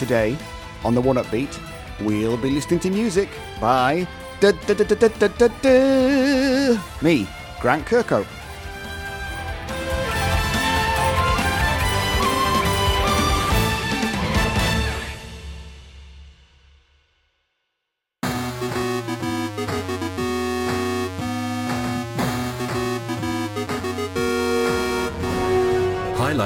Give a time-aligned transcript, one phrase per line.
[0.00, 0.34] Today,
[0.82, 1.60] on the One Upbeat,
[2.00, 3.28] we'll be listening to music
[3.60, 4.08] by
[7.02, 7.28] me,
[7.60, 8.39] Grant Kirkhope.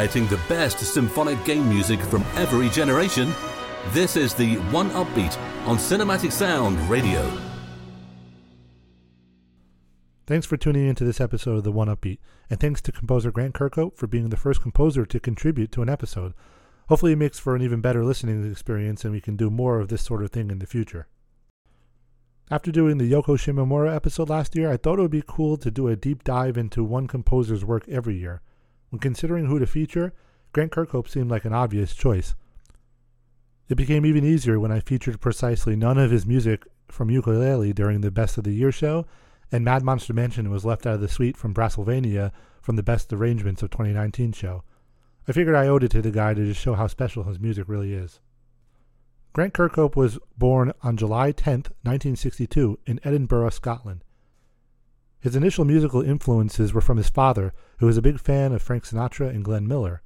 [0.05, 3.33] Highlighting the best symphonic game music from every generation,
[3.93, 7.27] this is the One Upbeat on Cinematic Sound Radio.
[10.27, 12.19] Thanks for tuning into this episode of the One Upbeat,
[12.51, 15.89] and thanks to composer Grant Kirkhope for being the first composer to contribute to an
[15.89, 16.35] episode.
[16.91, 19.89] Hopefully, it makes for an even better listening experience, and we can do more of
[19.89, 21.09] this sort of thing in the future.
[22.51, 25.71] After doing the Yoko Shimomura episode last year, I thought it would be cool to
[25.71, 28.43] do a deep dive into one composer's work every year.
[28.95, 30.13] When considering who to feature,
[30.53, 32.37] Grant Kirkhope seemed like an obvious choice.
[33.69, 38.03] It became even easier when I featured precisely none of his music from Yooka-Laylee during
[38.03, 39.05] the Best of the Year show
[39.51, 42.31] and Mad Monster Mansion was left out of the suite from Brassylvania
[42.63, 44.63] from the Best Arrangements of 2019 show.
[45.27, 47.65] I figured I owed it to the guy to just show how special his music
[47.67, 48.21] really is.
[49.33, 54.05] Grant Kirkhope was born on July 10, 1962, in Edinburgh, Scotland.
[55.25, 58.85] His initial musical influences were from his father, who was a big fan of Frank
[58.85, 60.03] Sinatra and Glenn Miller.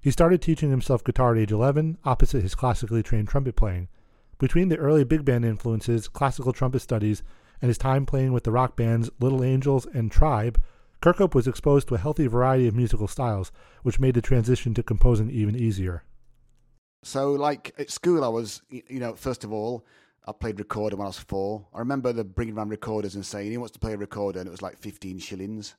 [0.00, 3.86] He started teaching himself guitar at age 11, opposite his classically trained trumpet playing.
[4.36, 7.22] Between the early big band influences, classical trumpet studies,
[7.62, 10.60] and his time playing with the rock bands Little Angels and Tribe,
[11.00, 13.52] Kirkhope was exposed to a healthy variety of musical styles,
[13.84, 16.02] which made the transition to composing even easier.
[17.04, 19.86] So, like at school, I was, you know, first of all,
[20.28, 21.66] I played recorder when I was four.
[21.72, 24.46] I remember the bringing around recorders and saying, "He wants to play a recorder," and
[24.46, 25.74] it was like fifteen shillings,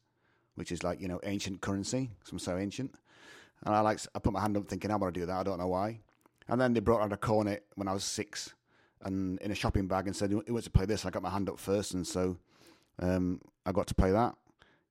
[0.55, 2.09] which is like you know ancient currency.
[2.31, 2.95] I'm so ancient,
[3.64, 5.44] and I like I put my hand up thinking, "I want to do that." I
[5.44, 6.00] don't know why.
[6.47, 8.55] And then they brought around a cornet when I was six,
[9.04, 11.30] and in a shopping bag and said, "He wants to play this." I got my
[11.30, 12.38] hand up first, and so
[12.98, 14.36] um, I got to play that.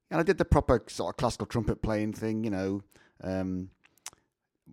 [0.09, 2.83] And I did the proper sort of classical trumpet playing thing, you know.
[3.25, 3.71] Um,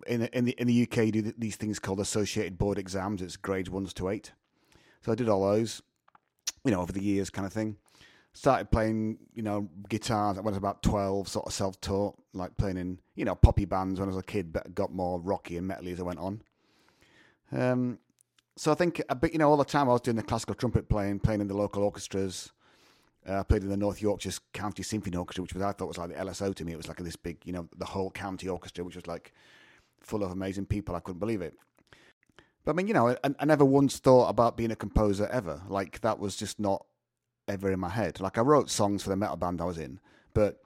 [0.06, 3.20] in in the in the UK, you do these things called associated board exams.
[3.20, 4.30] It's grades one to eight.
[5.06, 5.80] So I did all those,
[6.64, 7.76] you know, over the years, kind of thing.
[8.32, 12.76] Started playing, you know, guitars when I was about twelve, sort of self-taught, like playing
[12.76, 15.70] in, you know, poppy bands when I was a kid, but got more rocky and
[15.70, 16.42] metally as I went on.
[17.52, 18.00] Um,
[18.56, 20.88] so I think, but you know, all the time I was doing the classical trumpet
[20.88, 22.50] playing, playing in the local orchestras.
[23.28, 25.98] Uh, I played in the North Yorkshire County Symphony Orchestra, which was I thought was
[25.98, 26.72] like the LSO to me.
[26.72, 29.32] It was like this big, you know, the whole county orchestra, which was like
[30.00, 30.96] full of amazing people.
[30.96, 31.54] I couldn't believe it.
[32.66, 35.62] But I mean, you know, I, I never once thought about being a composer ever.
[35.68, 36.84] Like that was just not
[37.48, 38.20] ever in my head.
[38.20, 40.00] Like I wrote songs for the metal band I was in,
[40.34, 40.60] but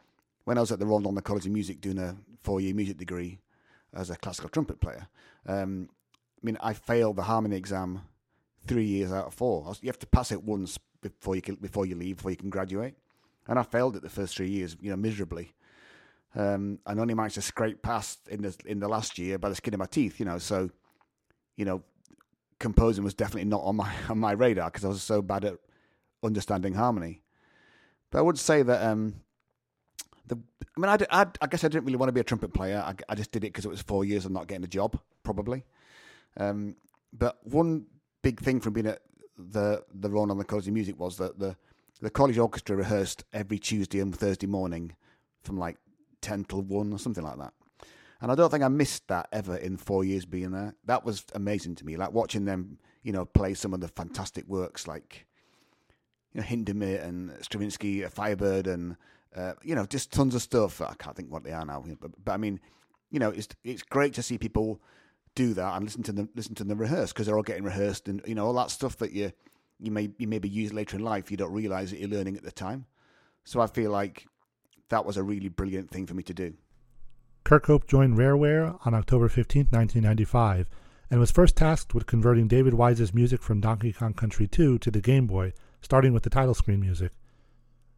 [0.44, 3.39] when I was at the Royal College of Music doing a four-year music degree
[3.93, 5.09] as a classical trumpet player,
[5.47, 5.91] um,
[6.43, 8.00] I mean, I failed the harmony exam
[8.66, 9.75] three years out of four.
[9.83, 12.49] You have to pass it once before you can, before you leave, before you can
[12.49, 12.94] graduate.
[13.47, 15.53] And I failed it the first three years, you know, miserably.
[16.34, 19.55] Um, and only managed to scrape past in the in the last year by the
[19.56, 20.39] skin of my teeth, you know.
[20.39, 20.71] So,
[21.56, 21.83] you know,
[22.59, 25.59] composing was definitely not on my on my radar because I was so bad at
[26.22, 27.22] understanding harmony.
[28.11, 29.15] But I would say that um,
[30.27, 30.39] the
[30.77, 32.83] I mean, I, I, I guess I didn't really want to be a trumpet player.
[32.84, 34.99] I, I just did it because it was four years of not getting a job,
[35.22, 35.65] probably.
[36.37, 36.77] Um,
[37.12, 37.87] but one
[38.22, 39.00] big thing from being at
[39.37, 41.56] the the Royal London College of Music was that the
[42.00, 44.94] the college orchestra rehearsed every Tuesday and Thursday morning
[45.43, 45.77] from like
[46.21, 47.53] ten till one or something like that.
[48.20, 50.75] And I don't think I missed that ever in four years being there.
[50.84, 51.97] That was amazing to me.
[51.97, 55.26] Like watching them, you know, play some of the fantastic works like
[56.32, 58.97] you know Hindemith and Stravinsky, Firebird, and
[59.34, 60.80] uh, you know just tons of stuff.
[60.80, 62.60] I can't think what they are now, but, but I mean,
[63.10, 64.80] you know, it's it's great to see people
[65.34, 68.09] do that and listen to them listen to them rehearse because they're all getting rehearsed
[68.09, 69.32] and you know all that stuff that you
[69.78, 72.42] you may you maybe use later in life you don't realize that you're learning at
[72.42, 72.84] the time
[73.44, 74.26] so i feel like
[74.89, 76.53] that was a really brilliant thing for me to do
[77.50, 80.70] kirkhope joined rareware on october 15, 1995
[81.10, 84.88] and was first tasked with converting david wise's music from donkey kong country 2 to
[84.88, 87.10] the game boy starting with the title screen music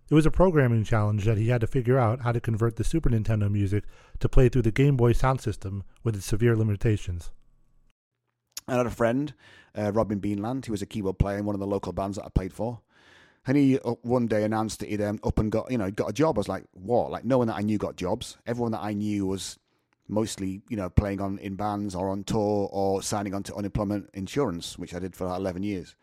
[0.08, 2.84] it was a programming challenge that he had to figure out how to convert the
[2.84, 3.84] Super Nintendo music
[4.20, 7.30] to play through the Game Boy sound system with its severe limitations.
[8.68, 9.32] I had a friend,
[9.74, 12.26] uh, Robin Beanland, who was a keyboard player in one of the local bands that
[12.26, 12.80] I played for.
[13.46, 16.10] And he uh, one day announced that he'd um, up and got, you know, got
[16.10, 16.38] a job.
[16.38, 17.10] I was like, what?
[17.10, 18.36] Like, no one that I knew got jobs.
[18.46, 19.58] Everyone that I knew was
[20.08, 24.10] mostly, you know, playing on in bands or on tour or signing on to unemployment
[24.14, 25.96] insurance, which I did for 11 years.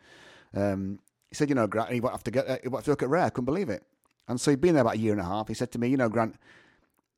[0.53, 0.99] Um,
[1.29, 3.09] he said, you know, Grant, he have to get, uh, he have to look at
[3.09, 3.25] Rare.
[3.25, 3.83] I couldn't believe it.
[4.27, 5.47] And so he'd been there about a year and a half.
[5.47, 6.35] He said to me, you know, Grant,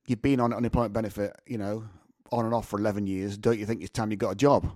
[0.07, 1.85] you've been on unemployment benefit, you know,
[2.31, 3.37] on and off for 11 years.
[3.37, 4.71] Don't you think it's time you got a job?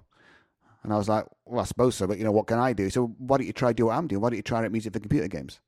[0.85, 2.91] And I was like, well, I suppose so, but you know, what can I do?
[2.91, 4.21] So why don't you try do what I'm doing?
[4.21, 5.59] Why don't you try write music for computer games?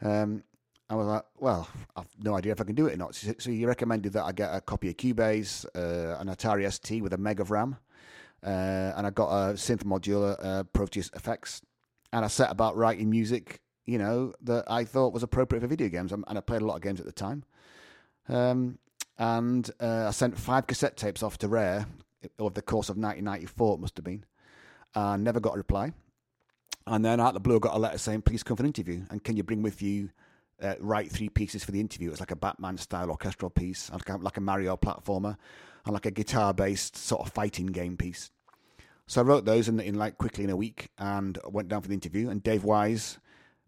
[0.00, 0.42] Um,
[0.88, 3.14] I was like, well, I've no idea if I can do it or not.
[3.14, 7.02] So, so he recommended that I get a copy of Cubase, uh, an Atari ST
[7.02, 7.76] with a meg of RAM,
[8.42, 11.60] uh, and I got a synth modular uh, Proteus effects,
[12.14, 15.90] and I set about writing music, you know, that I thought was appropriate for video
[15.90, 17.44] games, and I played a lot of games at the time.
[18.30, 18.78] Um,
[19.18, 21.86] and uh, I sent five cassette tapes off to Rare
[22.38, 24.24] over the course of 1994, it must have been,
[24.98, 25.92] and never got a reply.
[26.86, 28.68] And then out of the blue, I got a letter saying, "Please come for an
[28.68, 30.10] interview, and can you bring with you?"
[30.60, 32.08] Uh, write three pieces for the interview.
[32.08, 35.36] It was like a Batman style orchestral piece, like a, like a Mario platformer,
[35.84, 38.32] and like a guitar based sort of fighting game piece.
[39.06, 41.88] So I wrote those in, in like quickly in a week and went down for
[41.88, 42.28] the interview.
[42.28, 43.18] And Dave Wise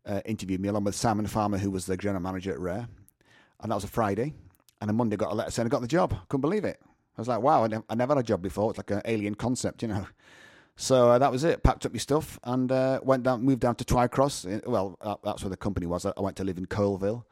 [0.04, 2.88] uh, interviewed me along with Simon Farmer, who was the general manager at Rare.
[3.60, 4.34] And that was a Friday.
[4.80, 6.14] And on Monday, I got a letter saying I got the job.
[6.28, 6.80] Couldn't believe it.
[6.82, 8.70] I was like, wow, I, ne- I never had a job before.
[8.70, 10.06] It's like an alien concept, you know.
[10.80, 11.62] So uh, that was it.
[11.62, 14.66] Packed up my stuff and uh, went down, moved down to Twycross.
[14.66, 16.06] Well, that's where the company was.
[16.06, 17.24] I went to live in Coalville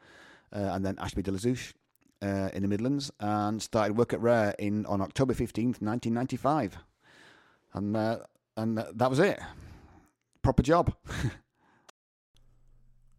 [0.53, 1.73] uh, and then Ashby de la Zouch
[2.21, 6.77] uh, in the Midlands and started work at Rare in on October 15th, 1995.
[7.73, 8.19] And, uh,
[8.55, 9.39] and that was it.
[10.43, 10.93] Proper job.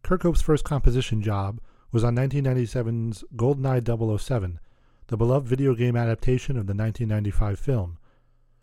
[0.03, 1.59] Kirkhope's first composition job
[1.91, 4.61] was on 1997's GoldenEye 007,
[5.07, 7.97] the beloved video game adaptation of the 1995 film.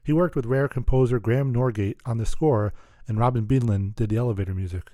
[0.04, 2.72] He worked with rare composer Graham Norgate on the score,
[3.06, 4.90] and Robin Beanland did the elevator music.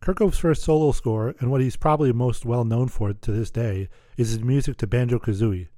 [0.00, 3.88] Kirkhope's first solo score, and what he's probably most well known for to this day,
[4.16, 5.68] is his music to Banjo Kazooie.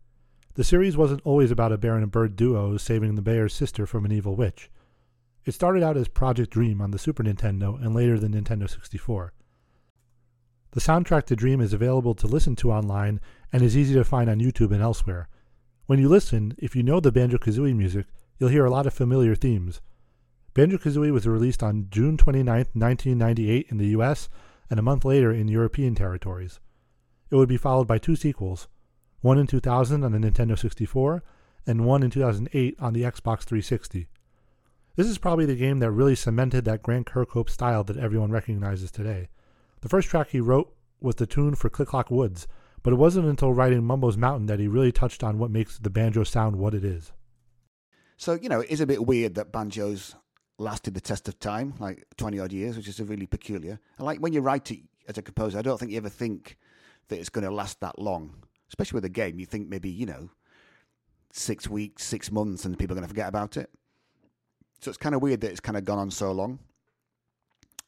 [0.54, 3.86] The series wasn't always about a bear and a bird duo saving the bear's sister
[3.86, 4.70] from an evil witch.
[5.44, 9.32] It started out as Project Dream on the Super Nintendo and later the Nintendo 64.
[10.72, 13.20] The soundtrack to Dream is available to listen to online
[13.52, 15.28] and is easy to find on YouTube and elsewhere.
[15.90, 18.06] When you listen, if you know the Banjo Kazooie music,
[18.38, 19.80] you'll hear a lot of familiar themes.
[20.54, 24.28] Banjo Kazooie was released on June 29, 1998 in the US
[24.70, 26.60] and a month later in European territories.
[27.32, 28.68] It would be followed by two sequels,
[29.20, 31.24] one in 2000 on the Nintendo 64
[31.66, 34.06] and one in 2008 on the Xbox 360.
[34.94, 38.92] This is probably the game that really cemented that Grant Kirkhope style that everyone recognizes
[38.92, 39.28] today.
[39.80, 42.46] The first track he wrote was the tune for Click Clock Woods,
[42.82, 45.90] but it wasn't until writing Mumbo's Mountain that he really touched on what makes the
[45.90, 47.12] banjo sound what it is.
[48.16, 50.14] So, you know, it is a bit weird that banjos
[50.58, 53.80] lasted the test of time, like 20 odd years, which is really peculiar.
[53.96, 56.58] And like when you write it as a composer, I don't think you ever think
[57.08, 58.34] that it's going to last that long,
[58.68, 59.38] especially with a game.
[59.38, 60.30] You think maybe, you know,
[61.32, 63.70] six weeks, six months, and people are going to forget about it.
[64.80, 66.58] So it's kind of weird that it's kind of gone on so long.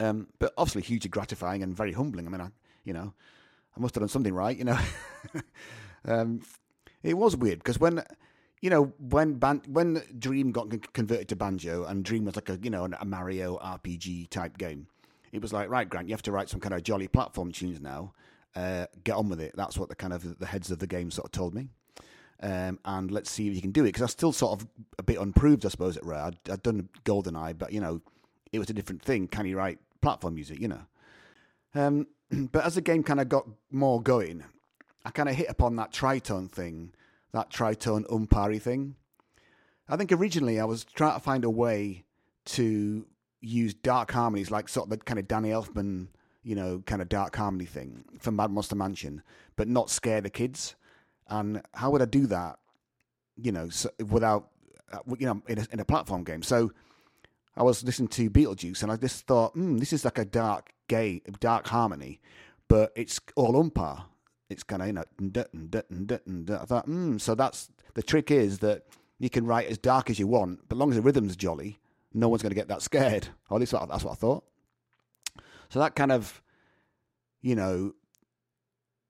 [0.01, 2.27] Um, but obviously hugely gratifying and very humbling.
[2.27, 2.49] I mean, I,
[2.85, 3.15] you know,
[3.77, 4.79] I must have done something right, you know.
[6.05, 6.43] um,
[7.03, 8.03] it was weird because when,
[8.61, 12.59] you know, when ban- when Dream got converted to Banjo and Dream was like a
[12.63, 14.87] you know a Mario RPG type game,
[15.33, 17.81] it was like right, Grant, you have to write some kind of jolly platform tunes
[17.81, 18.13] now.
[18.55, 19.53] Uh, get on with it.
[19.57, 21.71] That's what the kind of the heads of the game sort of told me.
[22.43, 24.69] Um, and let's see if you can do it because I was still sort of
[24.99, 26.25] a bit unproved, I suppose, at Rare.
[26.25, 28.03] I'd, I'd done GoldenEye, but you know,
[28.53, 29.29] it was a different thing.
[29.29, 30.61] Can you write platform music?
[30.61, 30.83] You know.
[31.75, 32.07] Um,
[32.53, 34.45] but as the game kind of got more going,
[35.05, 36.93] I kind of hit upon that tritone thing,
[37.33, 38.97] that tritone umpari thing.
[39.89, 42.05] I think originally I was trying to find a way
[42.45, 43.07] to
[43.41, 46.09] use dark harmonies, like sort of the kind of Danny Elfman,
[46.43, 49.23] you know, kind of dark harmony thing from Mad Monster Mansion,
[49.57, 50.77] but not scare the kids.
[51.29, 52.59] And how would I do that,
[53.37, 54.49] you know, so without,
[54.93, 56.43] uh, you know, in a, in a platform game?
[56.43, 56.73] So
[57.57, 60.73] I was listening to Beetlejuice, and I just thought, hmm, this is like a dark
[60.93, 62.21] gay, dark harmony,
[62.69, 64.05] but it's all oompah.
[64.51, 65.05] It's kind of you know,
[66.61, 67.17] I thought, hmm.
[67.17, 68.85] So that's the trick is that
[69.19, 71.79] you can write as dark as you want, but as long as the rhythm's jolly,
[72.13, 73.29] no one's going to get that scared.
[73.49, 74.45] Or at least that's what I thought.
[75.71, 76.43] So that kind of,
[77.41, 77.95] you know,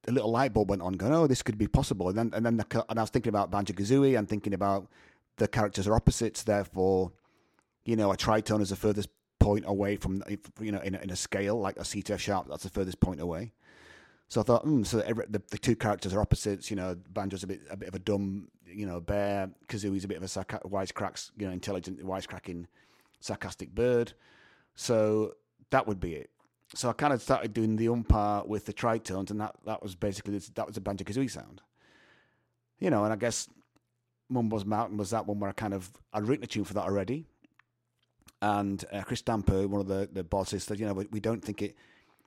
[0.06, 2.46] a little light bulb went on, going, "Oh, this could be possible." And then, and
[2.46, 4.88] then, the, and I was thinking about Banjo Kazooie and thinking about
[5.36, 7.12] the characters are opposites, therefore
[7.84, 9.08] you know, a tritone is the furthest
[9.42, 10.22] point away from,
[10.60, 13.20] you know, in a, in a scale, like a C sharp, that's the furthest point
[13.20, 13.52] away.
[14.28, 16.70] So I thought, hmm, so the, the two characters are opposites.
[16.70, 19.50] You know, Banjo's a bit a bit of a dumb, you know, bear.
[19.68, 22.66] Kazooie's a bit of a sarca- wisecracks, you know, intelligent, wisecracking,
[23.20, 24.14] sarcastic bird.
[24.74, 25.34] So
[25.70, 26.30] that would be it.
[26.74, 29.94] So I kind of started doing the oompah with the tritones, and that, that was
[29.94, 31.60] basically that was a Banjo Kazooie sound.
[32.78, 33.48] You know, and I guess
[34.30, 36.84] Mumbo's Mountain was that one where I kind of I'd written a tune for that
[36.84, 37.26] already,
[38.42, 41.42] and uh, Chris Stamper, one of the, the bosses, said, you know, we, we don't
[41.42, 41.76] think it.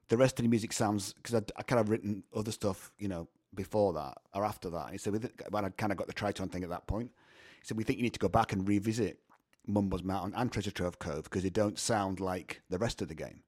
[0.08, 3.28] The rest of the music sounds because I, kind of written other stuff, you know,
[3.54, 4.92] before that or after that.
[4.92, 7.12] He said, when I kind of got the tritone thing at that point,
[7.60, 9.20] he said, we think you need to go back and revisit
[9.68, 13.16] Mumbo's Mountain and Treasure Trove Cove because they don't sound like the rest of the
[13.16, 13.42] game.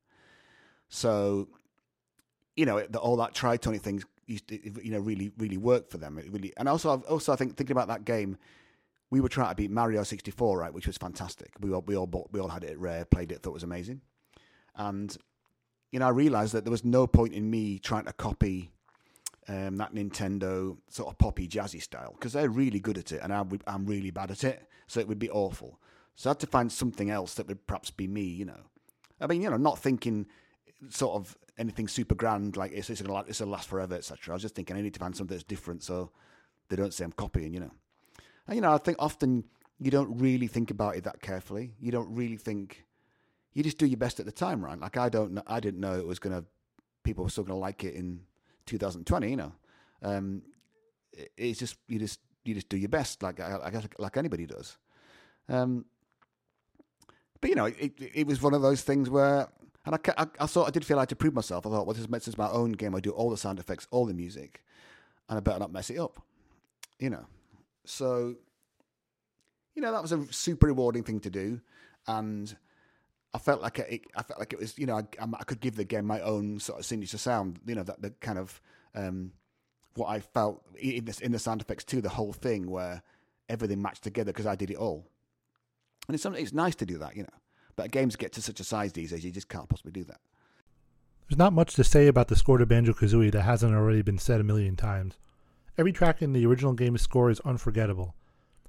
[0.89, 1.47] So,
[2.57, 5.99] you know, the, all that Tritonic things, used to, you know, really, really worked for
[5.99, 6.17] them.
[6.17, 8.37] It really, and also, i also, I think thinking about that game,
[9.09, 11.51] we were trying to beat Mario 64, right, which was fantastic.
[11.59, 13.63] We all, we all, bought, we all had it Rare, played it, thought it was
[13.63, 14.01] amazing,
[14.75, 15.15] and
[15.91, 18.71] you know, I realized that there was no point in me trying to copy
[19.47, 23.33] um, that Nintendo sort of poppy jazzy style because they're really good at it and
[23.33, 24.67] I'm, I'm really bad at it.
[24.87, 25.79] So it would be awful.
[26.15, 28.59] So I had to find something else that would perhaps be me, you know.
[29.21, 30.27] I mean, you know, not thinking
[30.89, 34.33] sort of anything super grand like it's, it's going to last forever, etc.
[34.33, 36.11] I was just thinking I need to find something that's different so
[36.69, 37.71] they don't say I'm copying, you know.
[38.47, 39.43] And, you know, I think often
[39.79, 41.73] you don't really think about it that carefully.
[41.79, 42.85] You don't really think,
[43.53, 44.79] you just do your best at the time, right?
[44.79, 46.45] Like I don't, I didn't know it was to,
[47.03, 48.21] people were still to like it in
[48.67, 49.29] 2020.
[49.29, 49.51] You know,
[50.03, 50.41] um,
[51.35, 54.77] it's just you just you just do your best, like I guess like anybody does.
[55.49, 55.85] Um,
[57.41, 59.47] but you know, it, it was one of those things where,
[59.85, 61.65] and I, I, I thought I did feel like I had to prove myself.
[61.65, 62.95] I thought, well, this is, this is my own game.
[62.95, 64.63] I do all the sound effects, all the music,
[65.29, 66.21] and I better not mess it up.
[66.99, 67.25] You know,
[67.89, 68.35] so
[69.75, 71.61] you know that was a super rewarding thing to do,
[72.07, 72.55] and
[73.33, 75.75] I felt like it, I felt like it was, you know, I, I, could give
[75.75, 78.59] the game my own sort of signature sound, you know, that the kind of
[78.95, 79.31] um,
[79.95, 83.03] what I felt in the, in the sound effects too, the whole thing where
[83.49, 85.07] everything matched together because I did it all.
[86.07, 87.29] And it's something, it's nice to do that, you know.
[87.75, 90.19] But games get to such a size these days, you just can't possibly do that.
[91.27, 94.17] There's not much to say about the score to Banjo Kazooie that hasn't already been
[94.17, 95.15] said a million times.
[95.79, 98.15] Every track in the original game's score is unforgettable.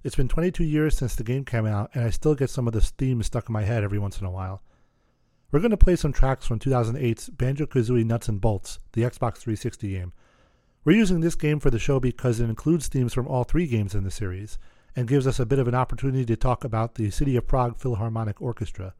[0.04, 2.74] It's been 22 years since the game came out, and I still get some of
[2.74, 4.62] the themes stuck in my head every once in a while.
[5.50, 9.38] We're going to play some tracks from 2008's Banjo Kazooie Nuts and Bolts, the Xbox
[9.38, 10.12] 360 game.
[10.84, 13.94] We're using this game for the show because it includes themes from all three games
[13.94, 14.58] in the series,
[14.94, 17.78] and gives us a bit of an opportunity to talk about the City of Prague
[17.78, 18.92] Philharmonic Orchestra.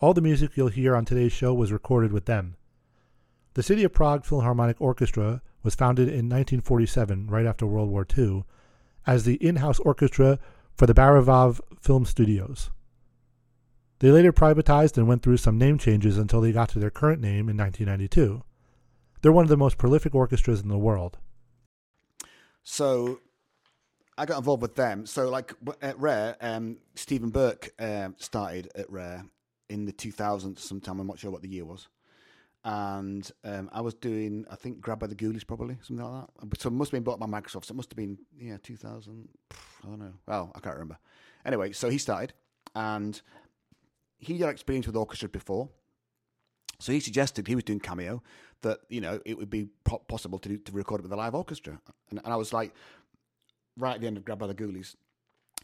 [0.00, 2.56] All the music you'll hear on today's show was recorded with them.
[3.54, 8.42] The City of Prague Philharmonic Orchestra was founded in 1947, right after World War II,
[9.06, 10.40] as the in house orchestra
[10.76, 12.70] for the Barrandov Film Studios.
[14.00, 17.20] They later privatized and went through some name changes until they got to their current
[17.20, 18.42] name in 1992.
[19.22, 21.18] They're one of the most prolific orchestras in the world.
[22.64, 23.20] So
[24.18, 25.06] I got involved with them.
[25.06, 29.24] So, like at Rare, um, Stephen Burke um, started at Rare
[29.68, 30.98] in the 2000s sometime.
[30.98, 31.86] I'm not sure what the year was
[32.64, 36.60] and um, I was doing, I think, Grab by the Ghoulies, probably something like that.
[36.60, 37.66] So it must have been bought by Microsoft.
[37.66, 39.28] So it must have been, yeah, 2000.
[39.52, 39.56] I
[39.86, 40.14] don't know.
[40.26, 40.98] Well, I can't remember.
[41.44, 42.32] Anyway, so he started,
[42.74, 43.20] and
[44.18, 45.68] he had experience with orchestra before.
[46.80, 48.20] So he suggested he was doing Kameo
[48.62, 49.68] that you know it would be
[50.08, 51.78] possible to do, to record it with a live orchestra,
[52.10, 52.74] and, and I was like,
[53.76, 54.96] right at the end of Grab by the Ghoulies,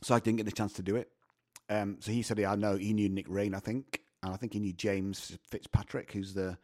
[0.02, 1.10] so I didn't get the chance to do it.
[1.68, 4.36] Um, so he said, yeah, I know he knew Nic Raine, I think, and I
[4.36, 6.58] think he knew James Fitzpatrick, who's the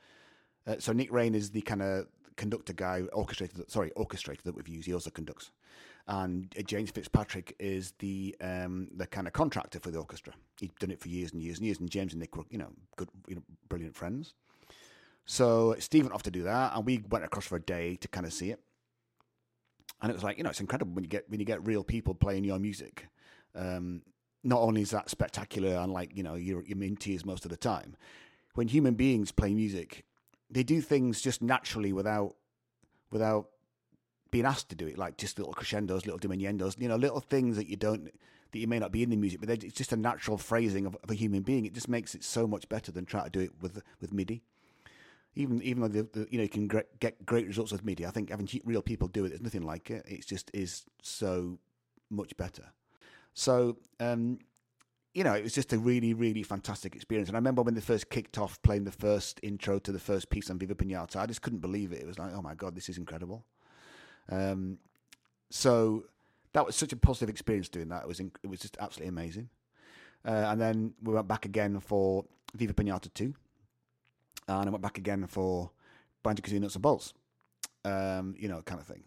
[0.67, 2.07] uh, so Nic Raine is the kind of
[2.37, 3.69] conductor guy, orchestrator.
[3.71, 4.87] Sorry, orchestrator that we've used.
[4.87, 5.51] He also conducts,
[6.07, 10.35] and uh, James Fitzpatrick is the um, the kind of contractor for the orchestra.
[10.61, 11.81] He'd done it for years and years and years.
[11.81, 14.35] And James and Nick were, you know, good, you know, brilliant friends.
[15.25, 18.27] So Stephen off to do that, and we went across for a day to kind
[18.27, 18.61] of see it.
[20.01, 21.83] And it was like, you know, it's incredible when you get when you get real
[21.83, 23.09] people playing your music.
[23.55, 24.03] Um,
[24.45, 27.51] not only is that spectacular and like you know you're, you're in tears most of
[27.51, 27.97] the time,
[28.55, 30.05] when human beings play music,
[30.51, 32.37] they do things just naturally without
[33.11, 33.49] without
[34.31, 37.57] being asked to do it, like just little crescendos, little diminuendos, you know, little things
[37.57, 38.11] that you don't
[38.53, 40.97] that you may not be in the music, but it's just a natural phrasing of,
[41.03, 41.67] of, a human being.
[41.67, 44.43] It just makes it so much better than trying to do it with with MIDI.
[45.35, 46.69] Even even though the, the, you know you can
[47.01, 49.91] get great results with MIDI, I think having real people do it, there's nothing like
[49.91, 50.05] it.
[50.07, 51.59] It just is so
[52.11, 52.65] much better.
[53.35, 54.39] So um,
[55.17, 57.31] you know, it was just a really, really fantastic experience.
[57.31, 60.29] And I remember when they first kicked off playing the first intro to the first
[60.29, 62.03] piece on Viva Pinata, I just couldn't believe it.
[62.03, 63.43] It was like, oh my God, this is incredible.
[64.29, 64.77] Um,
[65.49, 66.05] so
[66.53, 68.03] that was such a positive experience doing that.
[68.03, 69.49] It was, it was just absolutely amazing.
[70.23, 73.33] Uh, and then we went back again for Viva Pinata 2.
[74.49, 75.71] And I went back again for
[76.23, 77.15] Banjo Kazooie Nuts and Bolts,
[77.87, 79.05] um, you know, kind of thing.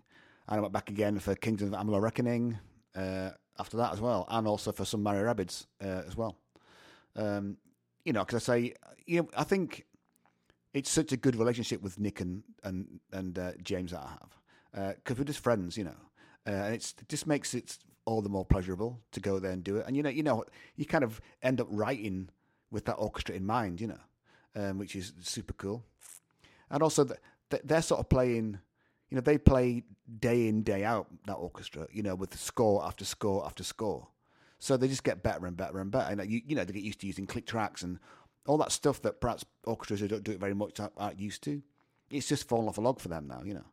[0.47, 2.57] And I went back again for Kingdom of Amalur Reckoning.
[2.95, 6.35] Uh, after that as well, and also for some Mario Rabbids uh, as well.
[7.15, 7.57] Um,
[8.05, 8.73] you know, because I say,
[9.05, 9.85] you know, I think
[10.73, 14.95] it's such a good relationship with Nick and and and uh, James that I have
[14.97, 15.97] because uh, we're just friends, you know,
[16.47, 19.63] uh, and it's it just makes it all the more pleasurable to go there and
[19.63, 19.85] do it.
[19.85, 20.43] And you know, you know,
[20.75, 22.29] you kind of end up writing
[22.71, 23.99] with that orchestra in mind, you know,
[24.55, 25.83] um, which is super cool.
[26.69, 27.17] And also, the,
[27.49, 28.59] the, they're sort of playing
[29.09, 29.83] you know, they play
[30.19, 34.07] day in, day out, that orchestra, you know, with score after score after score.
[34.59, 36.11] So they just get better and better and better.
[36.11, 37.99] And you, you know, they get used to using click tracks and
[38.45, 41.43] all that stuff that perhaps orchestras who don't do it very much aren't, aren't used
[41.43, 41.61] to.
[42.11, 43.65] It's just fallen off a log for them now, you know.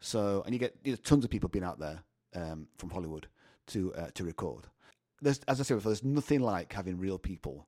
[0.00, 2.02] So, and you get you know, tons of people being out there
[2.34, 3.28] um, from Hollywood
[3.68, 4.66] to uh, to record.
[5.22, 7.66] There's, as I said before, there's nothing like having real people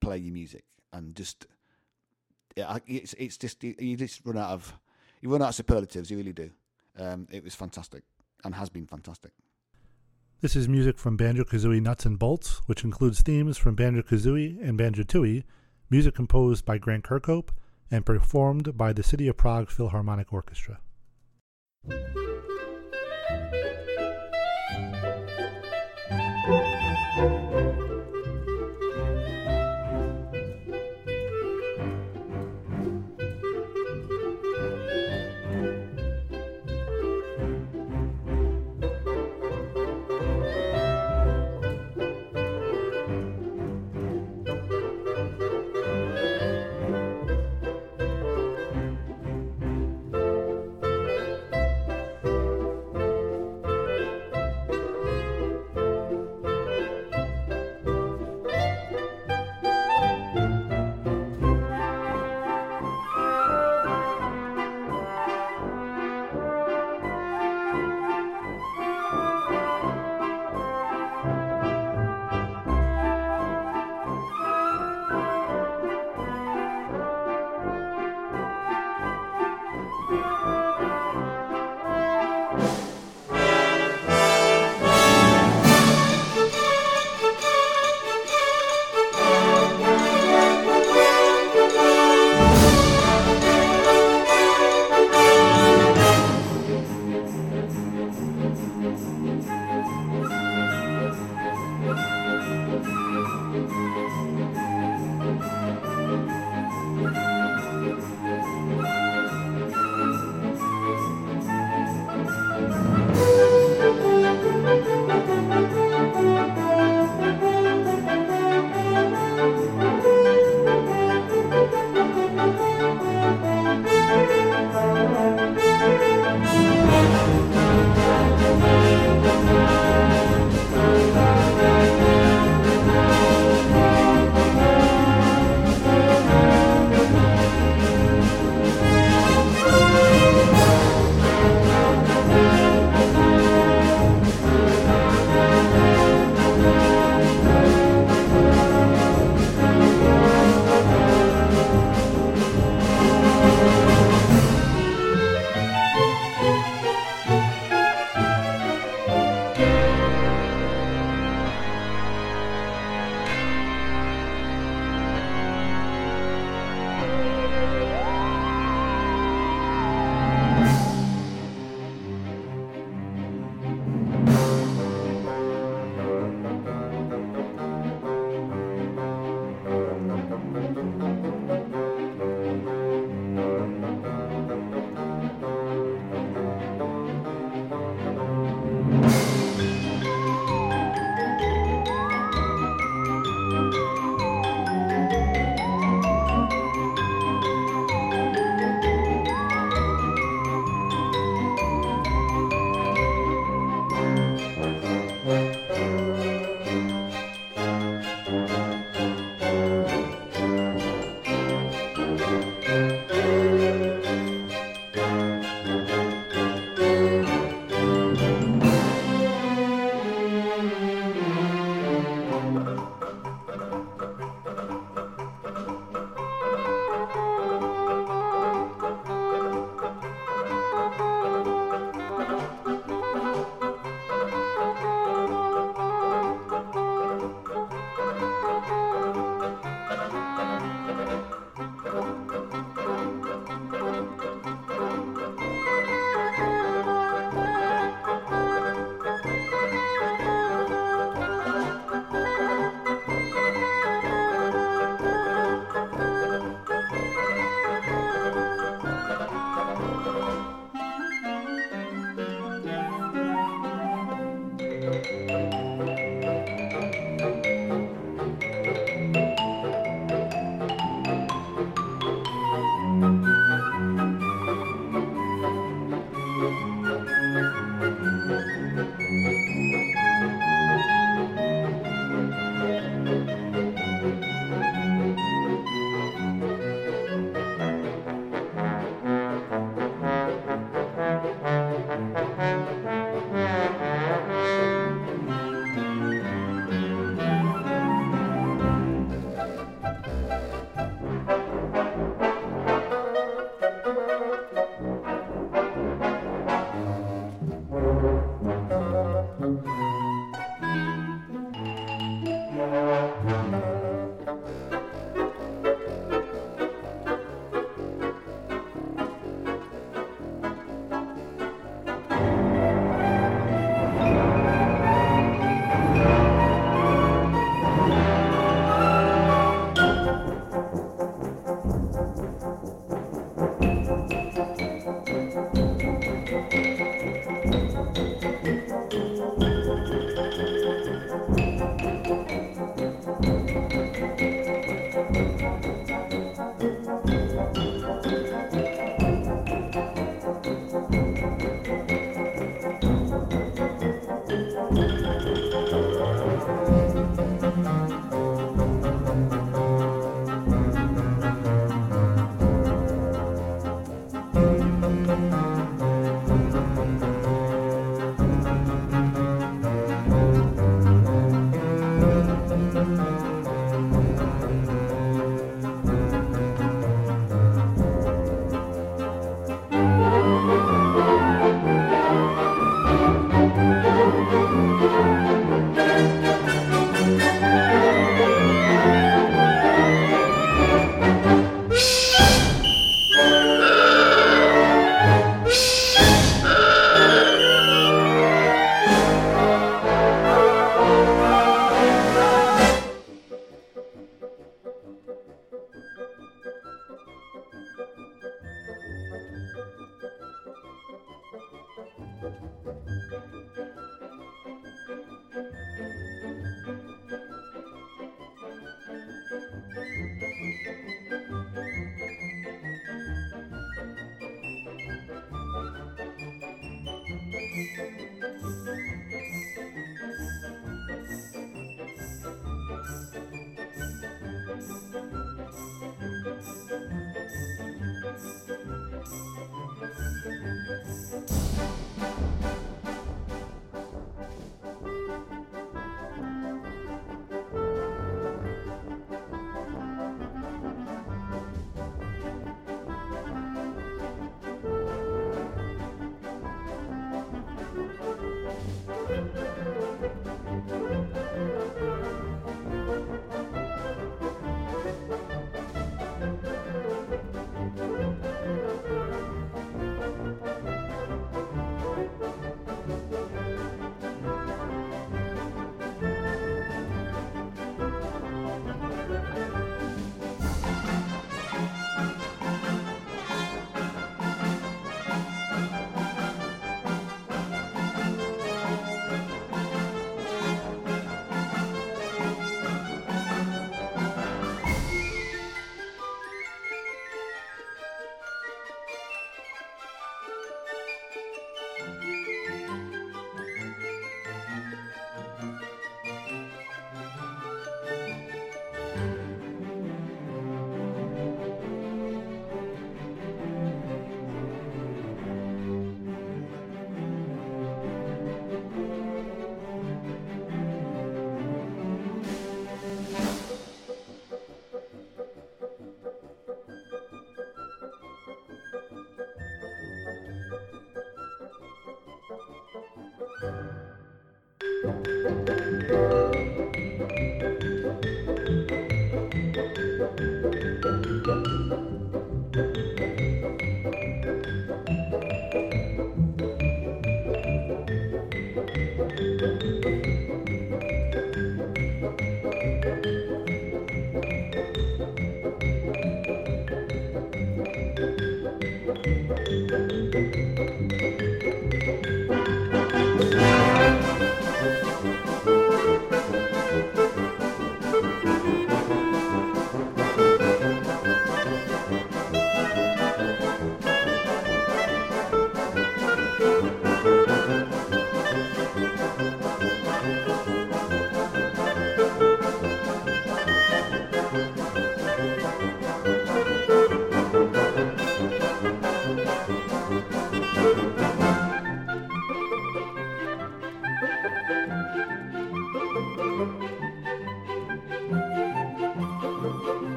[0.00, 1.46] play your music and just
[2.56, 4.72] yeah, it's it's just you just run out of
[5.20, 6.10] you run out of superlatives.
[6.10, 6.50] You really do.
[6.98, 8.02] Um, it was fantastic
[8.44, 9.32] and has been fantastic.
[10.40, 14.58] This is music from Banjo Kazooie Nuts and Bolts, which includes themes from Banjo Kazooie
[14.62, 15.44] and Banjo Tooie,
[15.90, 17.50] music composed by Grant Kirkhope
[17.90, 20.80] and performed by the City of Prague Philharmonic Orchestra.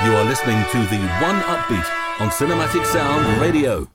[0.00, 3.90] Listening to the One Upbeat on Cinematic Sound Radio.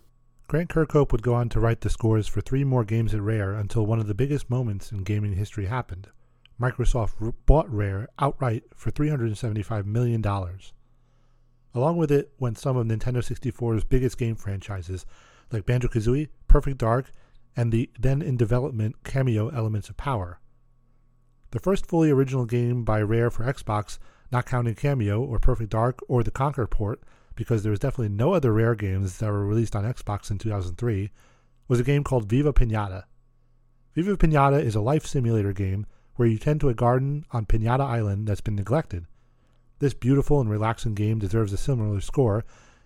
[0.48, 3.54] Grant Kirkhope would go on to write the scores for three more games at Rare
[3.54, 6.10] until one of the biggest moments in gaming history happened.
[6.60, 10.22] Microsoft bought Rare outright for $375 million.
[11.74, 15.06] Along with it went some of Nintendo 64's biggest game franchises,
[15.52, 17.12] like Banjo Kazooie, Perfect Dark,
[17.56, 20.40] and the then in development Kameo Elements of Power.
[21.52, 24.00] The first fully original game by Rare for Xbox
[24.34, 27.02] not counting Kameo or Perfect Dark or the Conker port,
[27.36, 31.12] because there was definitely no other Rare games that were released on Xbox in 2003,
[31.68, 33.04] was a game called Viva Pinata.
[33.94, 37.82] Viva Pinata is a life simulator game where you tend to a garden on Pinata
[37.82, 39.06] Island that's been neglected.
[39.80, 42.44] This beautiful and relaxing game deserves a similar score,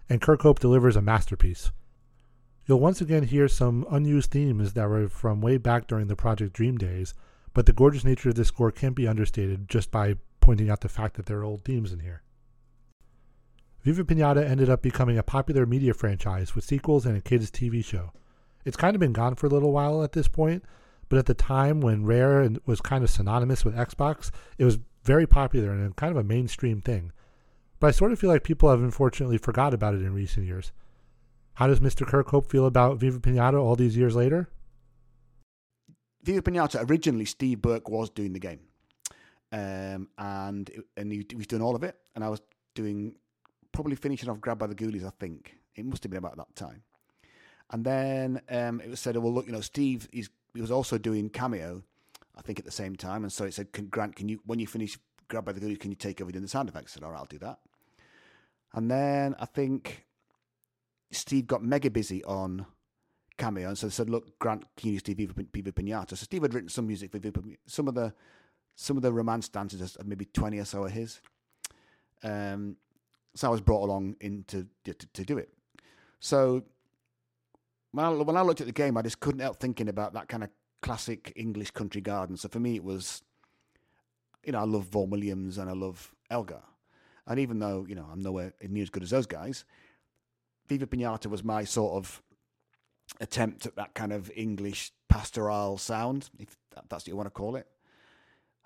[0.10, 1.71] and Kirkhope delivers a masterpiece.
[2.65, 6.53] You'll once again hear some unused themes that were from way back during the Project
[6.53, 7.13] Dream days,
[7.53, 10.15] but the gorgeous nature of this score can't be understated just by
[10.47, 12.21] pointing out the fact that there are old themes in here.
[13.81, 17.83] Viva Pinata ended up becoming a popular media franchise with sequels and a kids' TV
[17.83, 18.13] show.
[18.63, 20.63] It's kind of been gone for a little while at this point,
[21.10, 25.27] but at the time when Rare was kind of synonymous with Xbox, it was very
[25.27, 27.12] popular and kind of a mainstream thing.
[27.81, 30.71] But I sort of feel like people have unfortunately forgot about it in recent years.
[31.55, 32.07] How does Mr.
[32.07, 34.47] Kirkhope feel about Viva Pinata all these years later?
[36.23, 38.66] Viva Pinata, originally Steve Burke was doing the game.
[39.51, 42.41] Um, and and he, was doing all of it, and I was
[42.75, 43.15] doing
[43.71, 45.55] probably finishing off Grab by the Ghoulies, I think.
[45.75, 46.81] It must have been about that time.
[47.69, 50.97] And then um, it was said, oh, well, look, you know, Steve, he was also
[50.97, 51.83] doing Kameo,
[52.36, 53.23] I think, at the same time.
[53.23, 55.79] And so it said, can, Grant, can you, when you finish Grab by the Ghoulies,
[55.79, 56.93] can you take over doing the sound effects?
[56.93, 57.60] I said, all right, I'll do that.
[58.73, 60.07] And then I think
[61.12, 62.65] Steve got mega busy on
[63.38, 63.67] Kameo.
[63.67, 66.53] and so they said, "Look, Grant, can you use Viva, Viva Pinata?" So Steve had
[66.53, 68.13] written some music for Viva, some of the
[68.80, 71.20] some of the romance dances, maybe twenty or so of his.
[72.24, 72.78] Um,
[73.36, 75.50] so I was brought along in to, to, to do it.
[76.20, 76.63] So
[77.92, 80.28] when I, when I looked at the game, I just couldn't help thinking about that
[80.28, 80.50] kind of
[80.82, 82.38] classic English country garden.
[82.38, 83.24] So for me, it was,
[84.46, 86.62] you know, I love Vaughan Williams and I love Elgar.
[87.26, 89.66] And even though, you know, I'm nowhere near as good as those guys,
[90.68, 92.22] Viva Pinata was my sort of
[93.20, 96.58] attempt at that kind of English pastoral sound, if
[96.90, 97.68] that's what you want to call it.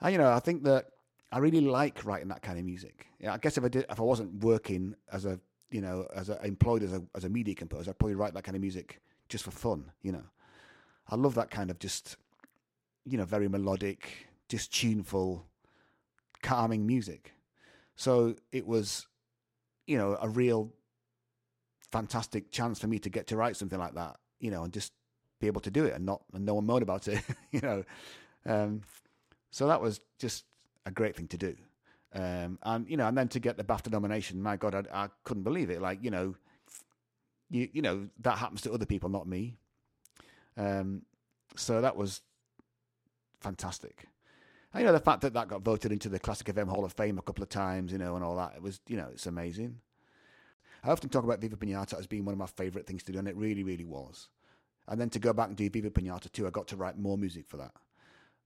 [0.01, 0.87] And, you know, I think that
[1.31, 3.07] I really like writing that kind of music.
[3.19, 6.29] Yeah, I guess if I did, if I wasn't working as a, you know, as
[6.29, 8.99] a, employed as a as a media composer, I'd probably write that kind of music
[9.29, 9.91] just for fun.
[10.01, 10.23] You know,
[11.07, 12.17] I love that kind of just,
[13.05, 15.45] you know, very melodic, just tuneful,
[16.41, 17.33] calming music.
[17.95, 19.07] So it was,
[19.87, 20.73] you know, a real
[21.91, 24.17] fantastic chance for me to get to write something like that.
[24.39, 24.91] You know, and just
[25.39, 27.23] be able to do it and not and no one moan about it.
[27.51, 27.83] you know,
[28.45, 28.81] um,
[29.51, 30.45] so that was just
[30.85, 31.55] a great thing to do.
[32.13, 35.09] Um, and you know, and then to get the BAFTA nomination, my God, I, I,
[35.23, 35.81] couldn't believe it.
[35.81, 36.35] Like you know,
[37.49, 39.55] you you know that happens to other people, not me.
[40.57, 41.03] Um,
[41.55, 42.21] so that was
[43.39, 44.07] fantastic.
[44.73, 46.93] And, you know, the fact that that got voted into the Classic FM Hall of
[46.93, 49.25] Fame a couple of times, you know, and all that, it was, you know, it's
[49.25, 49.79] amazing.
[50.83, 53.19] I often talk about Viva Pinata as being one of my favourite things to do,
[53.19, 54.29] and it really, really was.
[54.87, 57.17] And then to go back and do Viva Pinata too, I got to write more
[57.17, 57.73] music for that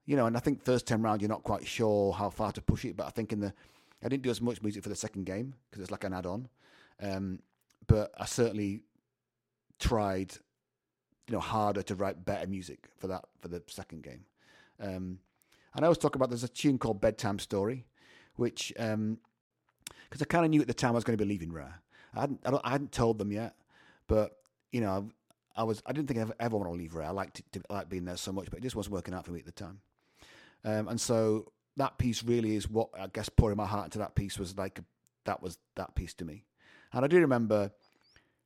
[0.05, 2.61] you know, and I think first time round you're not quite sure how far to
[2.61, 3.53] push it, but I think in the
[4.03, 6.47] I didn't do as much music for the second game because it's like an add-on,
[7.01, 7.39] um,
[7.87, 8.81] but I certainly
[9.79, 10.33] tried,
[11.27, 14.25] you know, harder to write better music for that for the second game.
[14.79, 15.19] Um,
[15.73, 17.85] and I always talk about there's a tune called Bedtime Story,
[18.35, 19.17] which because um,
[20.11, 21.81] I kind of knew at the time I was going to be leaving Rare.
[22.13, 23.55] I hadn't I, I hadn't told them yet,
[24.07, 24.37] but
[24.71, 25.09] you know
[25.55, 27.07] I was I didn't think I'd ever want to leave Rare.
[27.07, 29.25] I liked to, I liked being there so much, but it just wasn't working out
[29.25, 29.79] for me at the time.
[30.65, 34.15] Um, and so that piece really is what I guess pouring my heart into that
[34.15, 34.79] piece was like
[35.25, 36.43] that was that piece to me.
[36.91, 37.71] And I do remember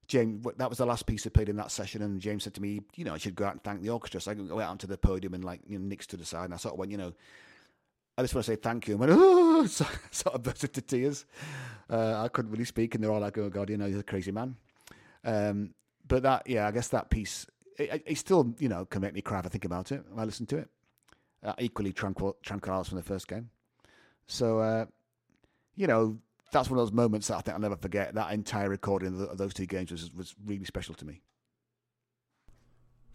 [0.08, 2.62] James, that was the last piece I played in that session, and James said to
[2.62, 4.20] me, you know, I should go out and thank the orchestra.
[4.20, 6.46] So I went out onto the podium and like, you know, Nic's to the side,
[6.46, 7.14] and I sort of went, you know,
[8.18, 8.96] I just want to say thank you.
[8.96, 11.26] And went, oh, so, sort of burst into tears.
[11.90, 14.04] Uh, I couldn't really speak, and they're all like, oh God, you know, you're a
[14.04, 14.56] crazy man.
[15.24, 15.76] Um,
[16.08, 17.46] but that, yeah, I guess that piece,
[17.78, 20.04] it, it, still, you know, can make me cry if I think about it.
[20.10, 20.70] when I listen to it
[21.44, 23.50] uh, equally tranquil, tranquil from the first game.
[24.28, 24.86] So, uh,
[25.76, 26.20] you know,
[26.52, 28.14] that's one of those moments that I think I'll never forget.
[28.16, 31.22] That entire recording of, those two games was, was really special to me.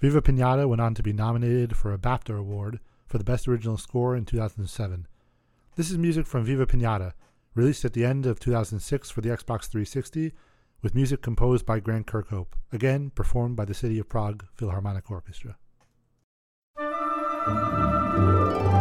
[0.00, 3.78] Viva Pinata went on to be nominated for a BAFTA award for the Best Original
[3.78, 5.06] Score in 2007.
[5.76, 7.12] This is music from Viva Pinata,
[7.54, 10.32] released at the end of 2006 for the Xbox 360,
[10.82, 15.56] with music composed by Grant Kirkhope, again performed by the City of Prague Philharmonic Orchestra.
[17.46, 18.73] Música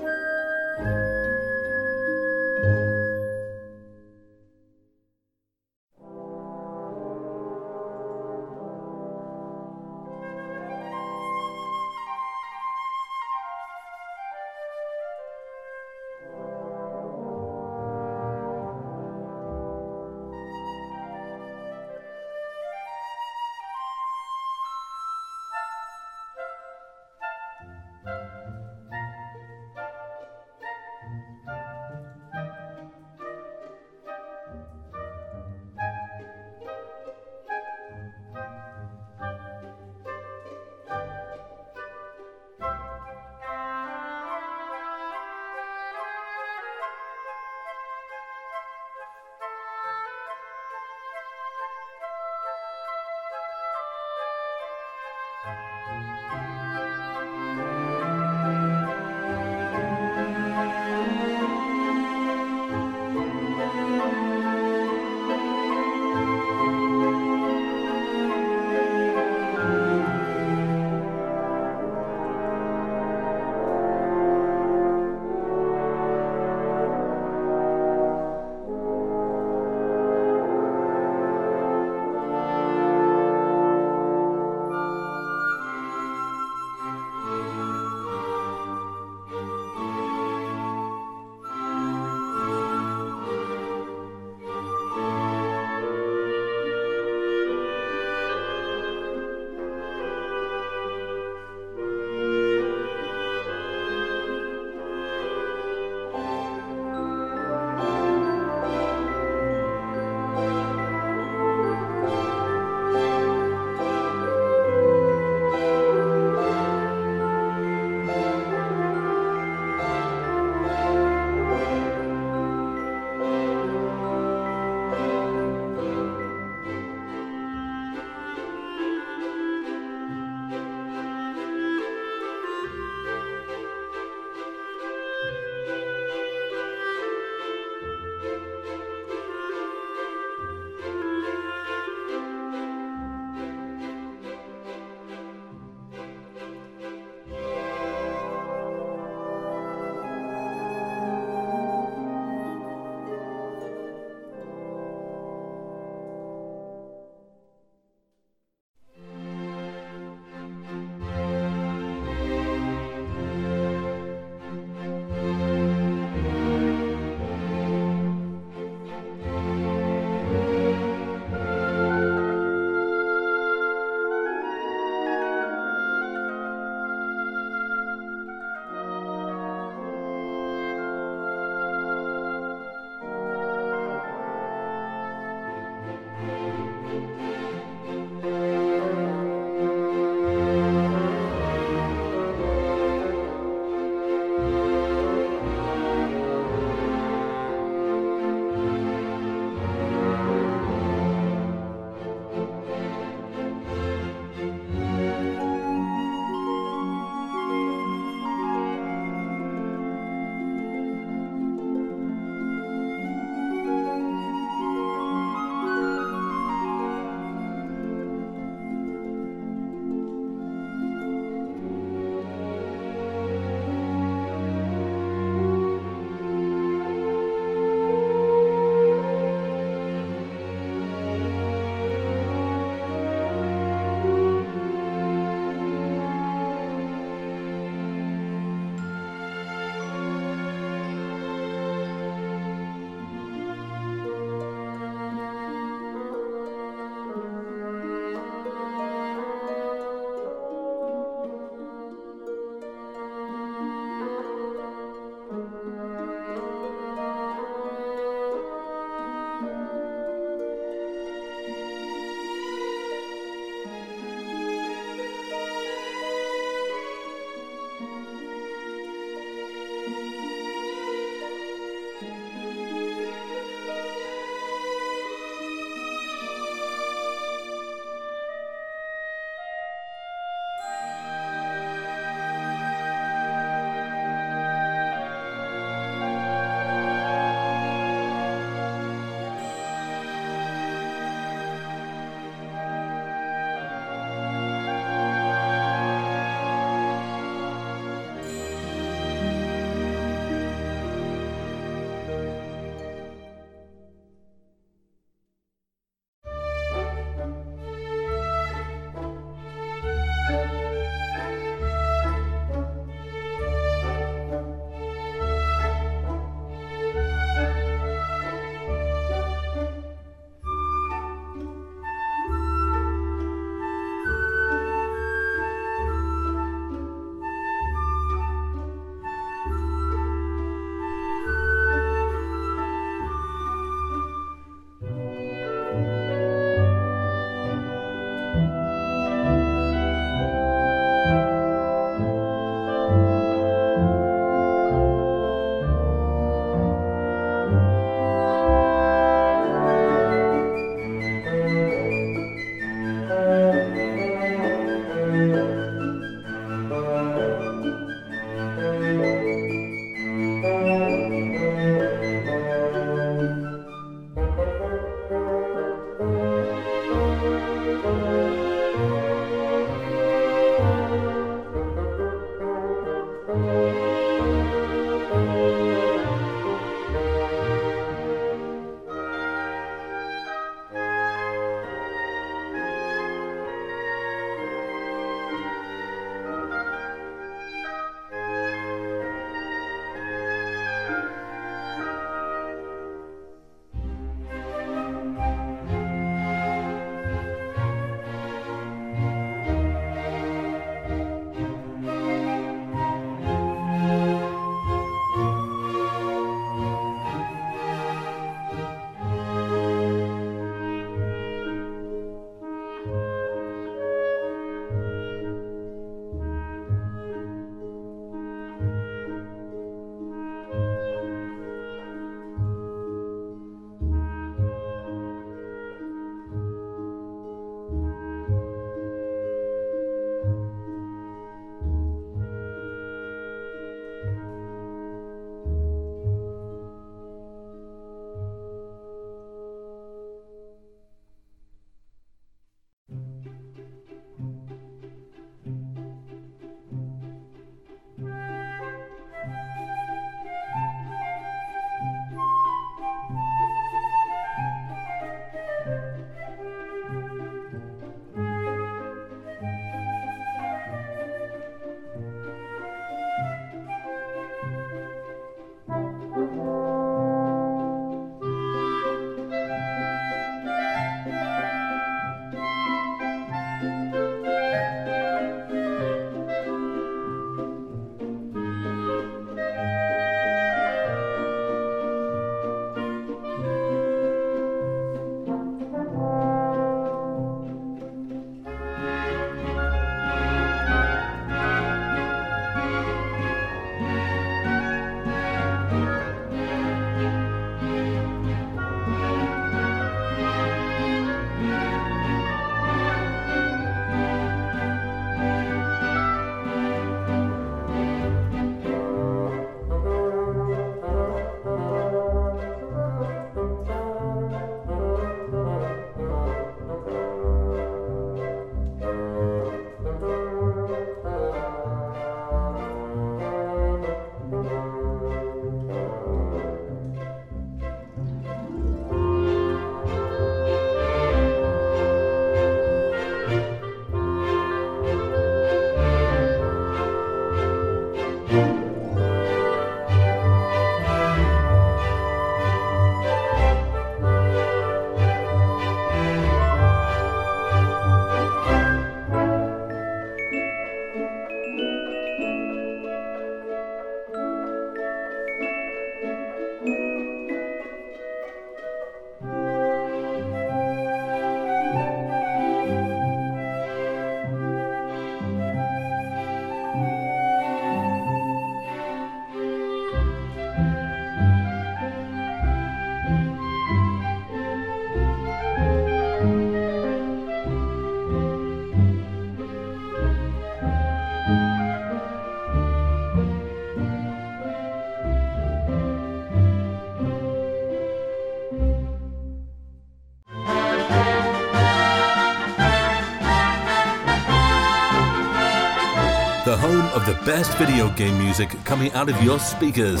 [597.06, 600.00] the best video game music coming out of your speakers.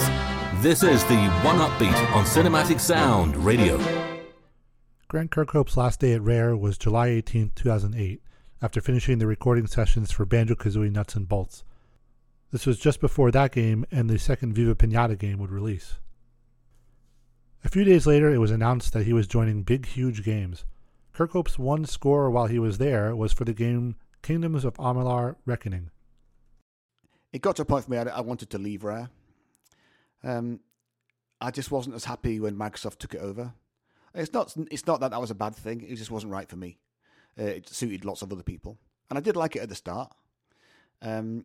[0.56, 3.78] This is the One Upbeat on Cinematic Sound Radio.
[5.06, 8.20] Grant Kirkhope's last day at Rare was July 18, 2008,
[8.60, 11.62] after finishing the recording sessions for Banjo Kazooie Nuts and Bolts.
[12.50, 16.00] This was just before that game and the second Viva Pinata game would release.
[17.62, 20.64] A few days later, it was announced that he was joining Big Huge Games.
[21.12, 25.90] Kirkhope's one score while he was there was for the game Kingdoms of Amalur Reckoning.
[27.36, 29.10] It got to a point for me I, I wanted to leave Rare.
[30.24, 30.60] Um,
[31.38, 33.52] I just wasn't as happy when Microsoft took it over.
[34.14, 34.54] It's not.
[34.70, 35.82] It's not that that was a bad thing.
[35.82, 36.78] It just wasn't right for me.
[37.38, 38.78] Uh, it suited lots of other people,
[39.10, 40.10] and I did like it at the start.
[41.02, 41.44] Um,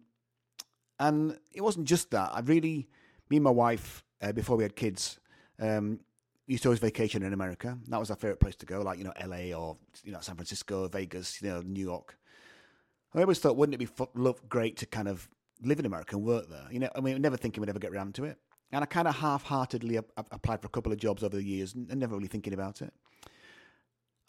[0.98, 2.30] and it wasn't just that.
[2.34, 2.88] I really,
[3.30, 5.20] me and my wife, uh, before we had kids,
[5.60, 6.00] um,
[6.48, 7.78] used to always vacation in America.
[7.90, 9.54] That was our favorite place to go, like you know, L.A.
[9.54, 9.76] or
[10.06, 12.18] you know, San Francisco, Vegas, you know, New York.
[13.14, 15.28] I always thought, wouldn't it be love, great to kind of
[15.62, 16.68] live in America and work there?
[16.72, 18.38] You know, I mean, never thinking we'd ever get around to it.
[18.72, 21.94] And I kind of half-heartedly applied for a couple of jobs over the years and
[21.96, 22.94] never really thinking about it.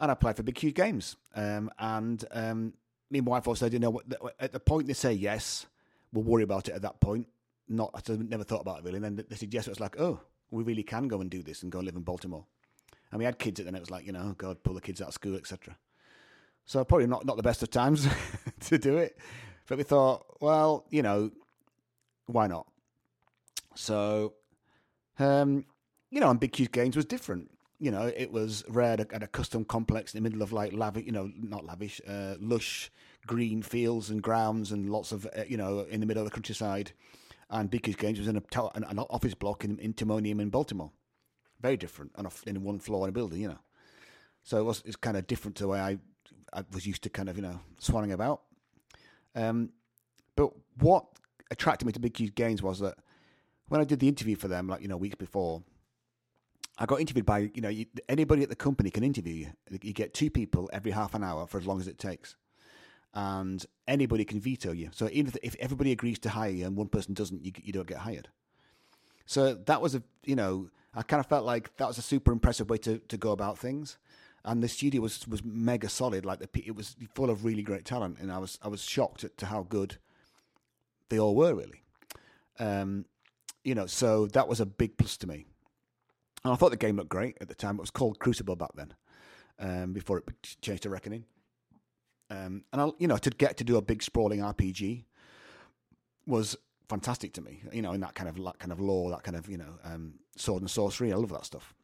[0.00, 1.16] And I applied for Big Huge Games.
[1.34, 2.72] Um, and um,
[3.08, 4.00] me and my wife also, said, you know,
[4.40, 5.66] at the point they say yes,
[6.12, 7.28] we'll worry about it at that point.
[7.68, 8.96] Not, I never thought about it really.
[8.96, 10.20] And then they said yes, it was like, oh,
[10.50, 12.44] we really can go and do this and go live in Baltimore.
[13.10, 15.08] And we had kids, and it was like, you know, God, pull the kids out
[15.08, 15.76] of school, etc.
[16.64, 18.08] So probably not not the best of times
[18.60, 19.18] to do it,
[19.68, 21.30] but we thought, well, you know,
[22.26, 22.66] why not?
[23.74, 24.34] So,
[25.18, 25.64] um,
[26.10, 27.50] you know, and Big Huge Games was different.
[27.78, 31.04] You know, it was Rare at a custom complex in the middle of like lavish,
[31.04, 32.90] you know, not lavish, uh, lush
[33.26, 36.34] green fields and grounds and lots of, uh, you know, in the middle of the
[36.34, 36.92] countryside.
[37.50, 38.42] And Big Huge Games was in a
[38.74, 40.92] an, an office block in, in Timonium in Baltimore.
[41.60, 43.58] Very different, on a, in one floor in a building, you know.
[44.42, 45.98] So it was it's kind of different to the way I
[46.52, 48.42] I was used to kind of you know swanning about.
[49.34, 49.70] Um,
[50.36, 51.06] but what
[51.50, 52.96] attracted me to Big Huge Games was that
[53.68, 55.62] when I did the interview for them, like you know, weeks before,
[56.78, 59.78] I got interviewed by you know you, anybody at the company can interview you.
[59.82, 62.36] You get two people every half an hour for as long as it takes,
[63.14, 64.90] and anybody can veto you.
[64.92, 67.72] So even if, if everybody agrees to hire you and one person doesn't, you you
[67.72, 68.28] don't get hired.
[69.26, 72.32] So that was a you know I kind of felt like that was a super
[72.32, 73.98] impressive way to to go about things.
[74.44, 76.24] And the studio was was mega solid.
[76.24, 79.24] Like the, it was full of really great talent, and I was I was shocked
[79.24, 79.98] at to how good
[81.08, 81.82] they all were really.
[82.58, 83.06] Um,
[83.64, 85.46] you know, so that was a big plus to me.
[86.44, 87.76] And I thought the game looked great at the time.
[87.76, 88.94] It was called Crucible back then,
[89.58, 90.28] um, before it
[90.60, 91.24] changed to Reckoning.
[92.30, 95.04] Um, and I, you know, to get to do a big sprawling RPG
[96.26, 96.56] was
[96.88, 97.62] fantastic to me.
[97.72, 99.78] You know, in that kind of that kind of lore, that kind of you know,
[99.84, 101.12] um, sword and sorcery.
[101.12, 101.74] I love that stuff.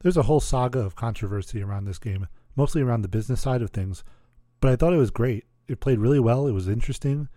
[0.00, 3.70] There's a whole saga of controversy around this game, mostly around the business side of
[3.70, 4.04] things.
[4.60, 5.44] But I thought it was great.
[5.66, 6.46] It played really well.
[6.46, 7.28] It was interesting.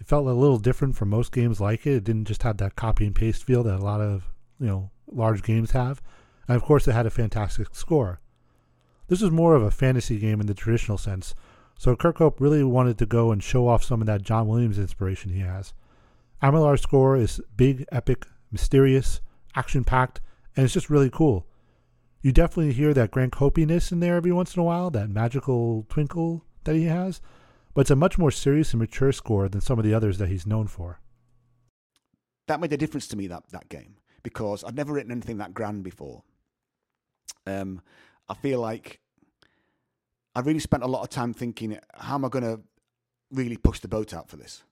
[0.00, 1.96] It felt a little different from most games like it.
[1.96, 4.90] It didn't just have that copy and paste feel that a lot of you know
[5.06, 6.00] large games have,
[6.48, 8.20] and of course it had a fantastic score.
[9.08, 11.34] This was more of a fantasy game in the traditional sense,
[11.78, 15.32] so Kirkhope really wanted to go and show off some of that John Williams inspiration
[15.32, 15.74] he has.
[16.40, 19.20] Amalur's score is big, epic, mysterious,
[19.54, 20.20] action packed,
[20.56, 21.46] and it's just really cool.
[22.22, 25.86] You definitely hear that Grant Copiness in there every once in a while, that magical
[25.88, 27.20] twinkle that he has
[27.74, 30.28] but it's a much more serious and mature score than some of the others that
[30.28, 31.00] he's known for.
[32.48, 35.54] That made a difference to me that that game because I'd never written anything that
[35.54, 36.24] grand before.
[37.46, 37.80] Um,
[38.28, 39.00] I feel like
[40.34, 42.60] I really spent a lot of time thinking, how am I going to
[43.30, 44.62] really push the boat out for this?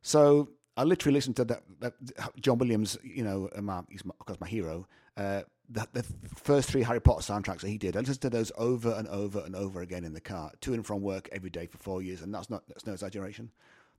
[0.00, 1.94] So I literally listened to that, that
[2.40, 4.86] John Williams, you know, my, he's my, of course my hero.
[5.16, 5.42] Uh,
[5.72, 6.04] the, the,
[6.36, 9.40] first three Harry Potter soundtracks that he did, I listened to those over and over
[9.40, 12.22] and over again in the car, to and from work every day for four years,
[12.22, 13.50] and that's not that's no exaggeration.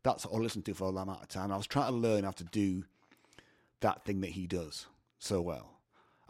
[0.03, 1.51] That's all I listened to for a long amount of time.
[1.51, 2.83] I was trying to learn how to do
[3.79, 4.87] that thing that he does
[5.19, 5.71] so well,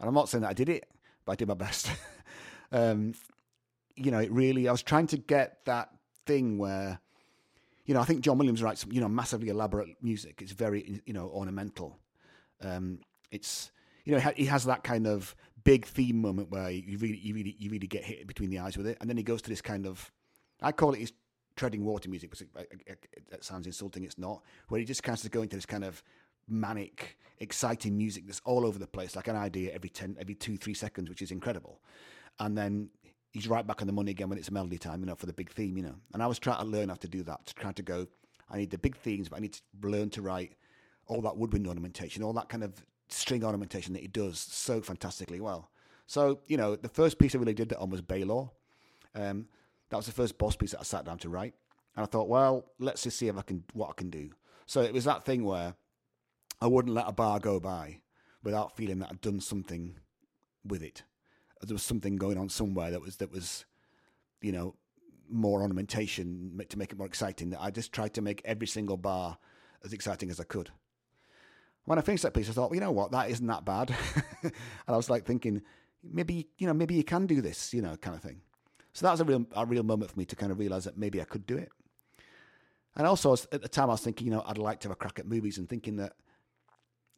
[0.00, 0.88] and I'm not saying that I did it,
[1.24, 1.90] but I did my best.
[2.72, 3.14] um,
[3.96, 4.68] you know, it really.
[4.68, 5.90] I was trying to get that
[6.26, 7.00] thing where
[7.86, 10.40] you know, I think John Williams writes, you know, massively elaborate music.
[10.40, 11.98] It's very, you know, ornamental.
[12.62, 13.70] Um, it's,
[14.04, 15.34] you know, he has that kind of
[15.64, 18.76] big theme moment where you really, you really, you really get hit between the eyes
[18.76, 20.12] with it, and then he goes to this kind of,
[20.62, 21.12] I call it his
[21.56, 22.66] treading water music, but
[23.30, 24.04] that sounds insulting.
[24.04, 24.42] It's not.
[24.68, 26.02] Where he just kind of go into this kind of
[26.48, 30.56] manic, exciting music that's all over the place, like an idea every ten, every two,
[30.56, 31.80] three seconds, which is incredible.
[32.40, 32.90] And then
[33.32, 35.32] he's right back on the money again when it's melody time, you know, for the
[35.32, 35.94] big theme, you know.
[36.12, 38.06] And I was trying to learn how to do that, to try to go,
[38.50, 40.56] I need the big themes, but I need to learn to write
[41.06, 45.40] all that woodwind ornamentation, all that kind of string ornamentation that he does so fantastically
[45.40, 45.70] well.
[46.06, 48.50] So, you know, the first piece I really did that on was Balor.
[49.14, 49.46] Um,
[49.90, 51.54] that was the first boss piece that I sat down to write.
[51.96, 54.30] And I thought, well, let's just see if I can what I can do.
[54.66, 55.74] So it was that thing where
[56.60, 58.00] I wouldn't let a bar go by
[58.42, 59.98] without feeling that I'd done something
[60.64, 61.02] with it.
[61.62, 63.64] There was something going on somewhere that was that was,
[64.42, 64.74] you know,
[65.30, 67.50] more ornamentation to make it more exciting.
[67.50, 69.38] That I just tried to make every single bar
[69.84, 70.70] as exciting as I could.
[71.84, 73.94] When I finished that piece, I thought, well, you know what, that isn't that bad.
[74.42, 74.52] and
[74.88, 75.62] I was like thinking,
[76.02, 78.40] maybe you know, maybe you can do this, you know, kind of thing.
[78.92, 80.96] So that was a real a real moment for me to kind of realize that
[80.96, 81.70] maybe I could do it.
[82.96, 84.96] And also at the time, I was thinking, you know, I'd like to have a
[84.96, 86.12] crack at movies and thinking that,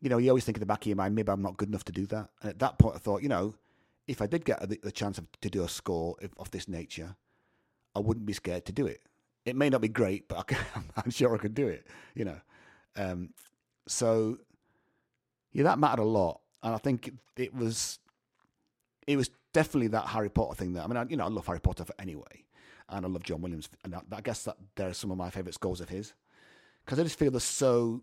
[0.01, 1.69] you know, you always think in the back of your mind, maybe I'm not good
[1.69, 2.31] enough to do that.
[2.41, 3.55] And at that point, I thought, you know,
[4.09, 7.17] if I did get the, chance of, to do a score of this nature,
[7.95, 9.03] I wouldn't be scared to do it.
[9.45, 12.41] It may not be great, but I am sure I could do it, you know.
[12.97, 13.31] Um,
[13.87, 14.39] so,
[15.57, 16.41] yeah, that mattered a lot.
[16.63, 17.99] And I think it was,
[19.07, 20.85] it was definitely that Harry Potter thing there.
[20.85, 22.45] I mean, I, you know, I love Harry Potter anyway
[22.91, 23.71] and I love John Williams.
[23.83, 26.13] And I, I guess that there are some of my favourite scores of his
[26.85, 28.03] because I just feel they're so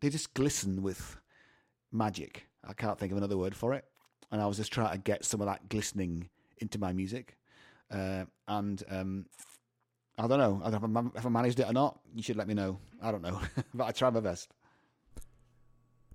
[0.00, 1.16] they just glisten with
[1.90, 2.46] magic.
[2.64, 3.84] I can't think of another word for it.
[4.30, 6.28] And I was just trying to get some of that glistening
[6.58, 7.36] into my music.
[7.90, 9.26] Uh, and um,
[10.18, 11.98] I don't know if I managed it or not.
[12.14, 12.78] You should let me know.
[13.02, 13.40] I don't know,
[13.74, 14.52] but I try my best.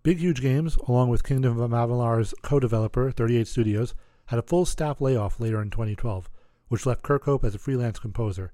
[0.03, 3.93] Big Huge Games, along with Kingdom of Amalur's co-developer 38 Studios,
[4.25, 6.29] had a full staff layoff later in 2012
[6.71, 8.53] which left Kirkhope as a freelance composer.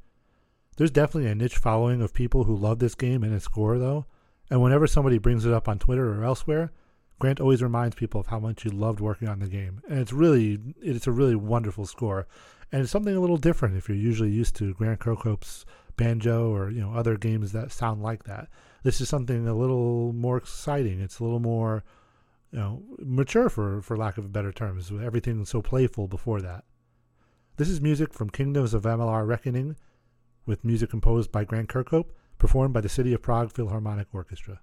[0.75, 4.07] There's definitely a niche following of people who love this game and its score, though,
[4.49, 6.71] and whenever somebody brings it up on Twitter or elsewhere,
[7.19, 9.83] Grant always reminds people of how much he loved working on the game.
[9.87, 12.25] And it's really, it's a really wonderful score.
[12.71, 15.63] And it's something a little different if you're usually used to Grant Kirkhope's
[15.97, 18.47] banjo or, you know, other games that sound like that.
[18.83, 21.01] This is something a little more exciting.
[21.01, 21.83] It's a little more,
[22.51, 24.79] you know, mature for, for lack of a better term.
[25.03, 26.63] Everything so playful before that.
[27.57, 29.75] This is music from Kingdoms of Amalur Reckoning,
[30.45, 34.61] with music composed by Grant Kirkhope, performed by the City of Prague Philharmonic Orchestra.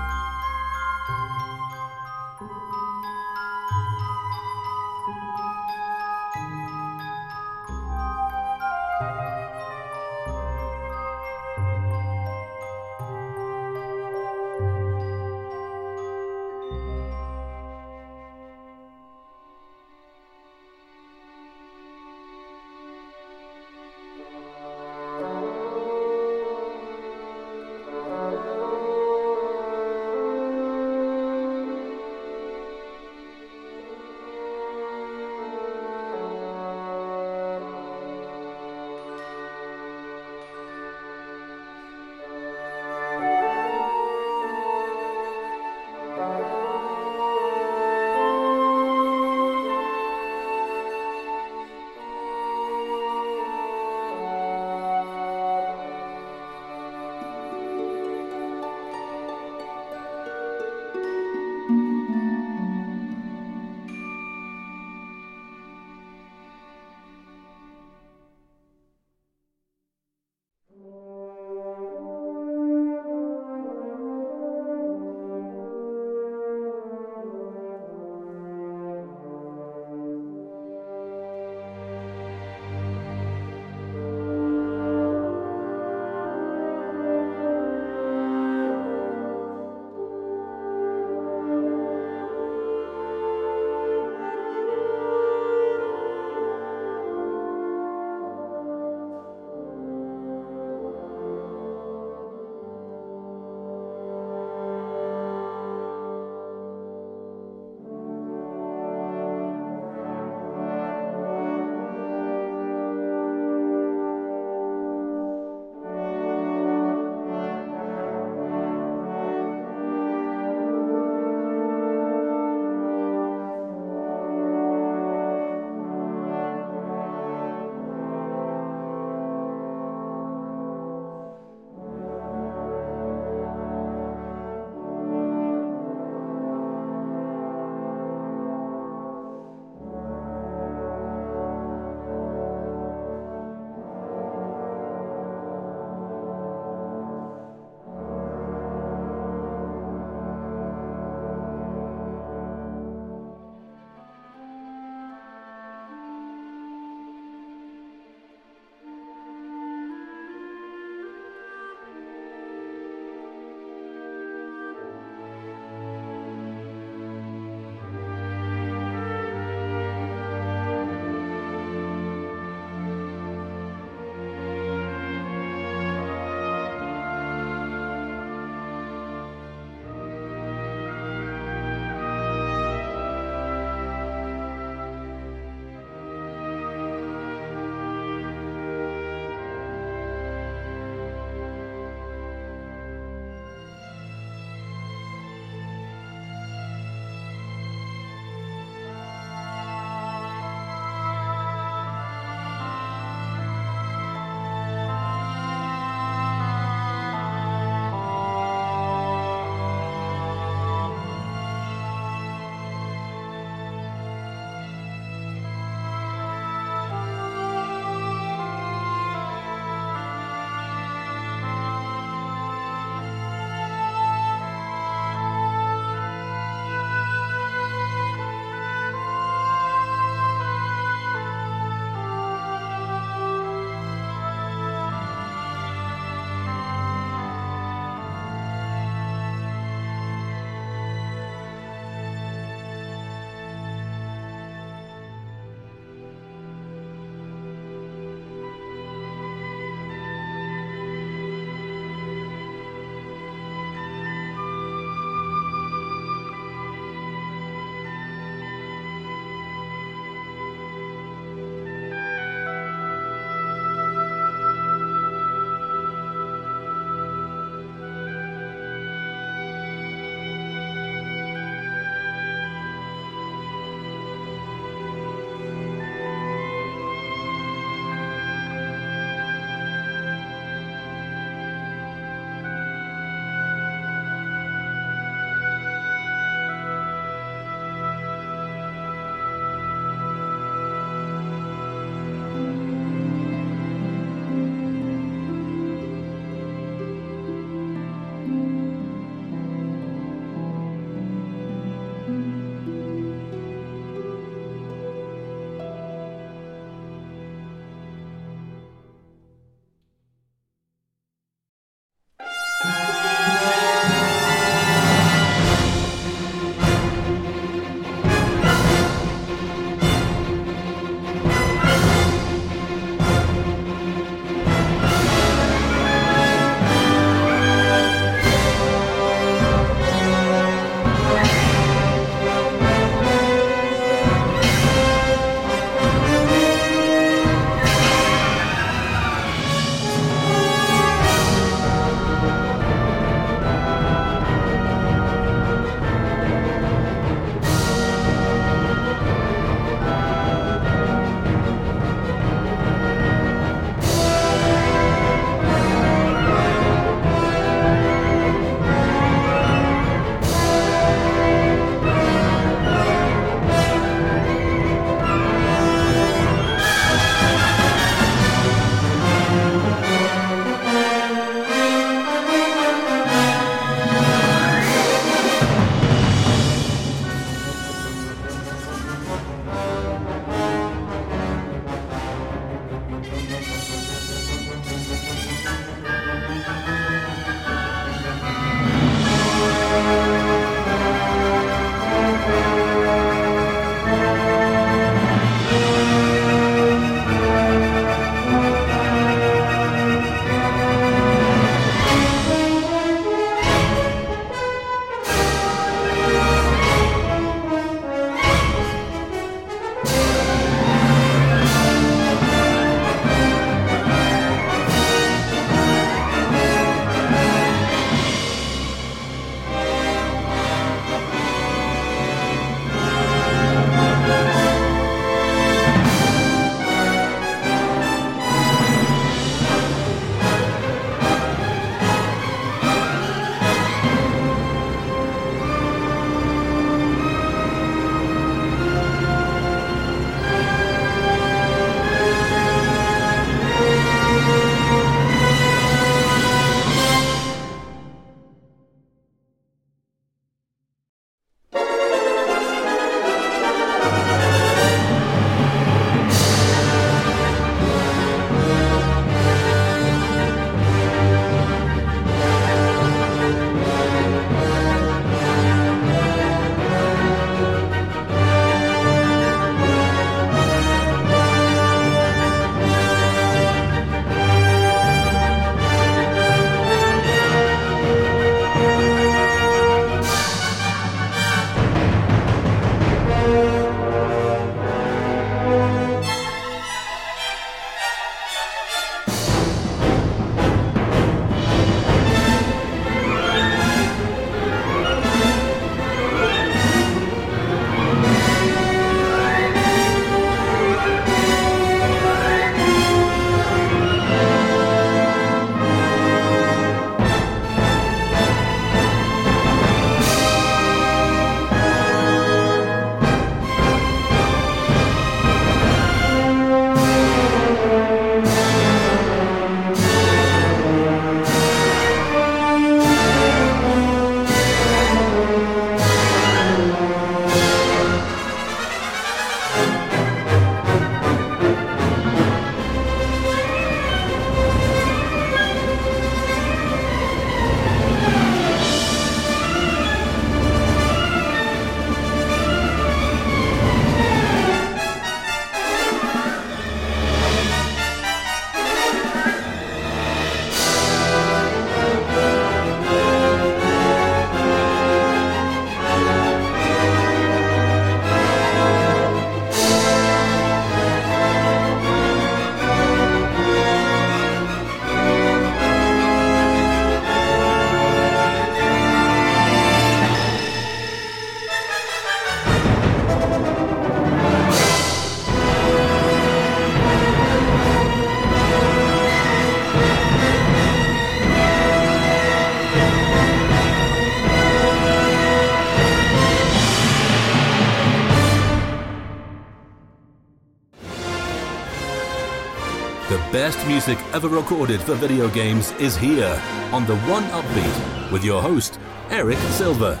[593.50, 596.40] Best music ever recorded for video games is here
[596.70, 598.78] on the One Upbeat with your host,
[599.08, 600.00] Eric Silver.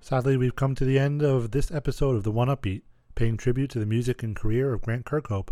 [0.00, 2.82] Sadly, we've come to the end of this episode of the One Upbeat,
[3.16, 5.48] paying tribute to the music and career of Grant Kirkhope.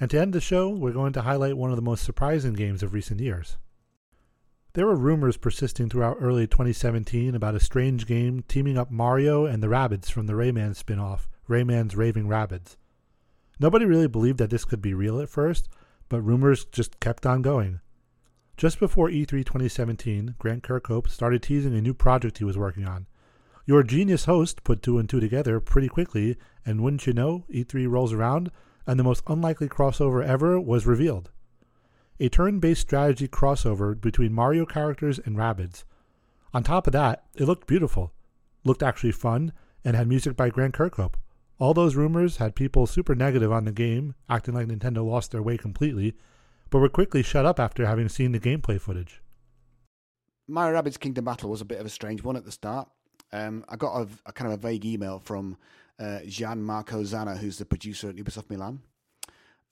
[0.00, 2.82] And to end the show, we're going to highlight one of the most surprising games
[2.82, 3.56] of recent years.
[4.72, 9.62] There were rumors persisting throughout early 2017 about a strange game teaming up Mario and
[9.62, 12.74] the Rabbids from the Rayman spin off, Rayman's Raving Rabbids.
[13.60, 15.68] Nobody really believed that this could be real at first,
[16.08, 17.80] but rumors just kept on going.
[18.56, 23.06] Just before E3 2017, Grant Kirkhope started teasing a new project he was working on.
[23.66, 27.88] Your genius host put two and two together pretty quickly, and wouldn't you know, E3
[27.88, 28.50] rolls around,
[28.86, 31.30] and the most unlikely crossover ever was revealed.
[32.20, 35.84] A turn based strategy crossover between Mario characters and Rabbids.
[36.52, 38.12] On top of that, it looked beautiful,
[38.64, 39.52] looked actually fun,
[39.84, 41.14] and had music by Grant Kirkhope.
[41.58, 45.42] All those rumors had people super negative on the game, acting like Nintendo lost their
[45.42, 46.16] way completely,
[46.68, 49.22] but were quickly shut up after having seen the gameplay footage.
[50.48, 52.88] Mario Rabbids Kingdom Battle was a bit of a strange one at the start.
[53.32, 55.56] Um, I got a, a, kind of a vague email from
[55.98, 58.80] uh, Gian Marco Zanna, who's the producer at Ubisoft Milan,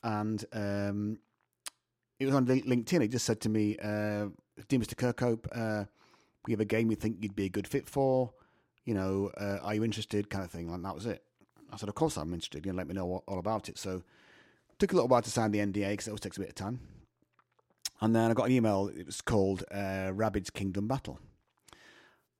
[0.02, 1.18] and um,
[2.18, 3.02] it was on LinkedIn.
[3.02, 4.28] He just said to me, uh,
[4.68, 4.94] "Dear Mr.
[4.94, 5.84] Kirkhope, uh,
[6.46, 8.32] we have a game we think you'd be a good fit for.
[8.84, 10.70] You know, uh, are you interested?" Kind of thing.
[10.70, 11.22] And that was it.
[11.72, 12.66] I said, of course I'm interested.
[12.66, 13.78] You know, let me know all, all about it.
[13.78, 14.02] So
[14.78, 16.54] took a little while to sign the NDA because it always takes a bit of
[16.54, 16.80] time.
[18.00, 18.90] And then I got an email.
[18.94, 21.20] It was called uh, Rabbids Kingdom Battle.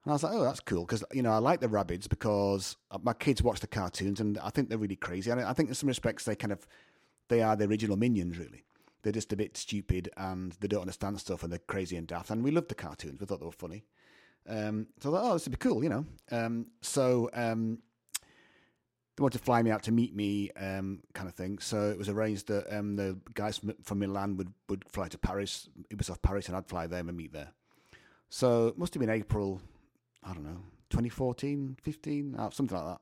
[0.05, 2.77] And I was like, oh, that's cool because you know I like the Rabbids because
[2.91, 5.31] uh, my kids watch the cartoons and I think they're really crazy.
[5.31, 6.67] And I think in some respects they kind of
[7.29, 8.65] they are the original minions really.
[9.03, 12.31] They're just a bit stupid and they don't understand stuff and they're crazy and daft.
[12.31, 13.21] And we loved the cartoons.
[13.21, 13.85] We thought they were funny.
[14.49, 16.05] Um, so I thought, oh, this would be cool, you know.
[16.33, 17.79] Um, so um,
[19.17, 21.59] they wanted to fly me out to meet me, um, kind of thing.
[21.59, 25.69] So it was arranged that um, the guys from, Milan would, would fly to Paris,
[25.93, 27.51] Ubisoft Paris, and I'd fly them and meet there.
[28.31, 29.61] So it must have been April,
[30.25, 32.99] I don't know, 2014, 15, uh, something like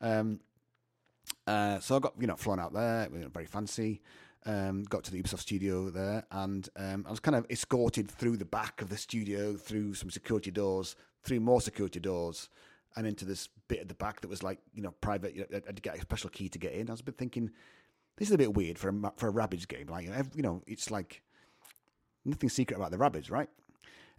[0.00, 0.18] that.
[0.18, 0.40] Um,
[1.46, 4.02] uh, so I got you know flown out there, very fancy.
[4.44, 8.36] Um, got to the Ubisoft studio there, and um, I was kind of escorted through
[8.36, 12.48] the back of the studio, through some security doors, through more security doors,
[12.96, 15.34] and into this bit at the back that was like you know private.
[15.34, 16.88] You know, I had to get a special key to get in.
[16.88, 17.50] I was bit thinking,
[18.16, 19.86] this is a bit weird for a for a Rabbids game.
[19.88, 21.22] Like you know, it's like
[22.24, 23.48] nothing secret about the Rabbids, right?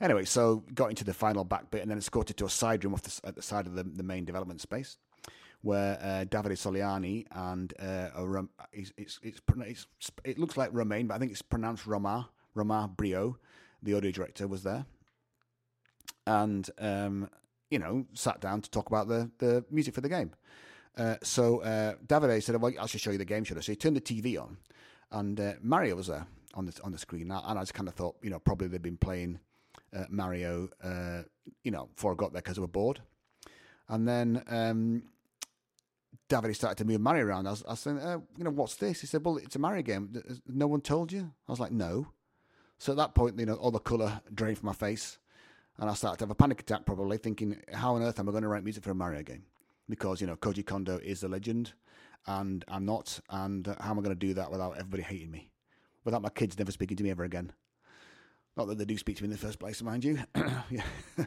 [0.02, 2.94] Anyway, so got into the final back bit and then escorted to a side room
[2.94, 4.98] off the, at the side of the, the main development space
[5.64, 8.10] where uh, Davide Soliani and uh,
[8.74, 9.88] it's, it's, it's,
[10.26, 13.38] it looks like Romain, but I think it's pronounced Roma, Roma Brio,
[13.82, 14.86] the audio director, was there.
[16.28, 17.30] And um,
[17.74, 20.32] you know, sat down to talk about the, the music for the game.
[20.96, 23.72] Uh, so uh, Davide said, "Well, I should show you the game, should I?" So
[23.72, 24.58] he turned the TV on,
[25.12, 27.32] and uh, Mario was there on the on the screen.
[27.32, 29.40] And I just kind of thought, you know, probably they'd been playing
[29.96, 31.24] uh, Mario, uh,
[31.64, 33.02] you know, before I got there because they were bored.
[33.90, 35.04] And then um,
[36.30, 37.48] Davide started to move Mario around.
[37.48, 39.02] I was, I was saying, uh, you know, what's this?
[39.02, 40.22] He said, well, it's a Mario game.
[40.48, 41.32] No one told you?
[41.48, 42.08] I was like, no.
[42.78, 45.18] So at that point, you know, all the colour drained from my face.
[45.80, 48.32] And I started to have a panic attack, probably thinking, how on earth am I
[48.32, 49.44] going to write music for a Mario game?
[49.90, 51.74] Because, you know, Koji Kondo is a legend
[52.28, 53.20] and I'm not.
[53.30, 55.52] And how am I going to do that without everybody hating me?
[56.04, 57.52] Without my kids never speaking to me ever again?
[58.56, 60.20] Not that they do speak to me in the first place, mind you.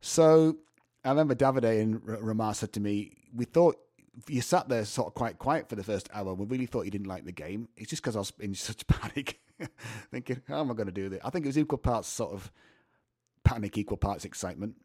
[0.00, 0.56] so
[1.04, 3.76] I remember Davide and Ramar said to me, We thought
[4.28, 6.34] you sat there sort of quite quiet for the first hour.
[6.34, 7.68] We really thought you didn't like the game.
[7.76, 9.40] It's just because I was in such panic,
[10.12, 11.20] thinking, How am I going to do this?
[11.24, 12.52] I think it was equal parts sort of
[13.44, 14.76] panic, equal parts excitement.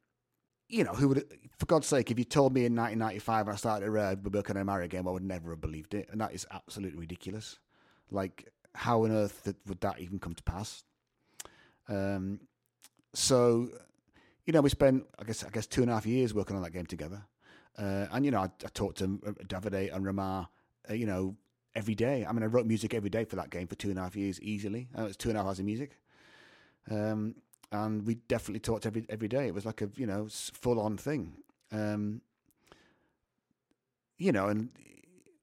[0.69, 1.23] You know, who would,
[1.57, 4.65] for God's sake, if you told me in 1995 I started Rare working on a
[4.65, 6.07] Mario game, I would never have believed it.
[6.11, 7.59] And that is absolutely ridiculous.
[8.09, 10.83] Like, how on earth would that even come to pass?
[11.87, 12.39] Um,
[13.13, 13.69] so,
[14.45, 16.63] you know, we spent, I guess, I guess two and a half years working on
[16.63, 17.23] that game together.
[17.77, 20.47] Uh, and, you know, I, I talked to uh, Davide and Ramar,
[20.89, 21.35] uh, you know,
[21.75, 22.25] every day.
[22.27, 24.15] I mean, I wrote music every day for that game for two and a half
[24.15, 24.89] years easily.
[24.97, 25.97] Uh, it was two and a half hours of music.
[26.89, 27.35] Um,
[27.73, 29.47] and we definitely talked every every day.
[29.47, 31.33] It was like a you know full on thing.
[31.71, 32.21] Um,
[34.17, 34.69] you know, and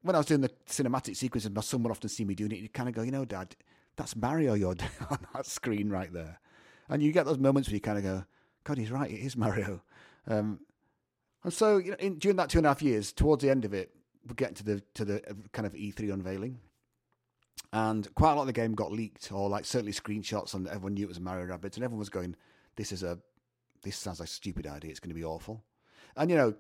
[0.02, 2.59] when I was doing the cinematic sequences, my son would often see me doing it.
[2.59, 3.57] You kind of go, you know, Dad,
[3.97, 4.70] that's Mario you're
[5.11, 6.39] on that screen right there,
[6.89, 8.24] and you get those moments where you kind of go,
[8.65, 9.82] God, he's right, it is Mario.
[10.27, 10.61] Um,
[11.43, 13.65] and so you know, in, during that two and a half years, towards the end
[13.65, 13.90] of it,
[14.27, 16.61] we're getting to the to the uh, kind of E3 unveiling
[17.73, 20.95] and quite a lot of the game got leaked, or like certainly screenshots, and everyone
[20.95, 22.35] knew it was Mario Rabbids, and everyone was going,
[22.77, 23.19] "This is a,
[23.82, 24.91] this sounds like a stupid idea.
[24.91, 25.62] It's going to be awful."
[26.16, 26.55] And you know,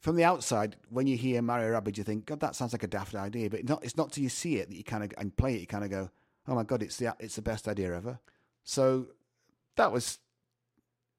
[0.00, 2.86] from the outside, when you hear Mario Rabbids, you think, God, that sounds like a
[2.86, 3.48] daft idea.
[3.48, 5.54] But it's not, it's not till you see it that you kind of and play
[5.54, 6.10] it, you kind of go,
[6.46, 8.18] oh my God, it's the it's the best idea ever.
[8.64, 9.06] So
[9.76, 10.18] that was,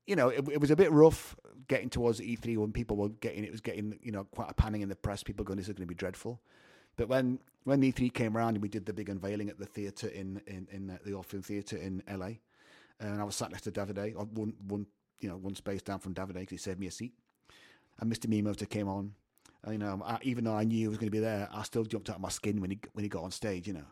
[0.05, 1.35] you know, it, it was a bit rough
[1.67, 4.81] getting towards E3 when people were getting it was getting you know quite a panning
[4.81, 5.23] in the press.
[5.23, 6.41] People going, this is going to be dreadful.
[6.95, 10.07] But when when E3 came around and we did the big unveiling at the theatre
[10.07, 12.31] in in, in uh, the Orpheum Theatre in LA,
[12.99, 14.87] and I was sat next to Davide, or one one
[15.19, 17.13] you know one space down from Davide because he saved me a seat
[17.99, 18.27] and Mr.
[18.27, 19.13] Miyamoto came on.
[19.63, 21.63] And, you know, I, even though I knew he was going to be there, I
[21.63, 23.67] still jumped out of my skin when he when he got on stage.
[23.67, 23.85] You know,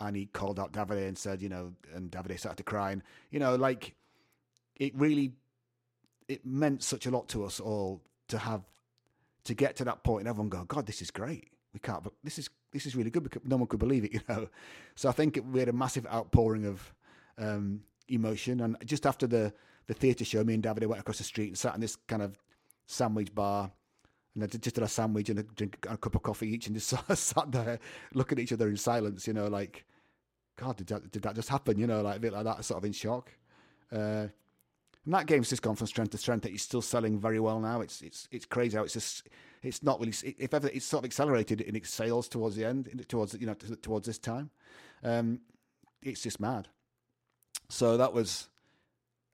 [0.00, 2.92] and he called out Davide and said, you know, and Davide started to cry.
[2.92, 3.94] And, you know, like
[4.76, 5.32] it really
[6.28, 8.62] it meant such a lot to us all to have
[9.44, 11.48] to get to that point and everyone go, God, this is great.
[11.72, 14.12] We can't, but this is this is really good because no one could believe it,
[14.14, 14.48] you know.
[14.94, 16.94] So I think we had a massive outpouring of
[17.36, 18.60] um, emotion.
[18.60, 19.52] And just after the
[19.86, 22.22] the theatre show, me and Davide went across the street and sat in this kind
[22.22, 22.38] of
[22.86, 23.70] sandwich bar.
[24.34, 26.66] And I just did a sandwich and a drink and a cup of coffee each,
[26.66, 27.78] and just sat there
[28.14, 29.26] looking at each other in silence.
[29.26, 29.84] You know, like,
[30.56, 31.78] God, did that did that just happen?
[31.78, 33.30] You know, like a bit like that, sort of in shock.
[33.90, 34.28] Uh,
[35.04, 36.44] and that game's just gone from strength to strength.
[36.44, 37.80] It's still selling very well now.
[37.80, 39.26] It's it's it's crazy how it's just
[39.62, 43.04] it's not really if ever it's sort of accelerated in its sales towards the end
[43.08, 44.50] towards you know towards this time.
[45.02, 45.40] Um,
[46.02, 46.68] it's just mad.
[47.68, 48.48] So that was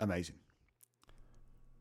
[0.01, 0.37] amazing.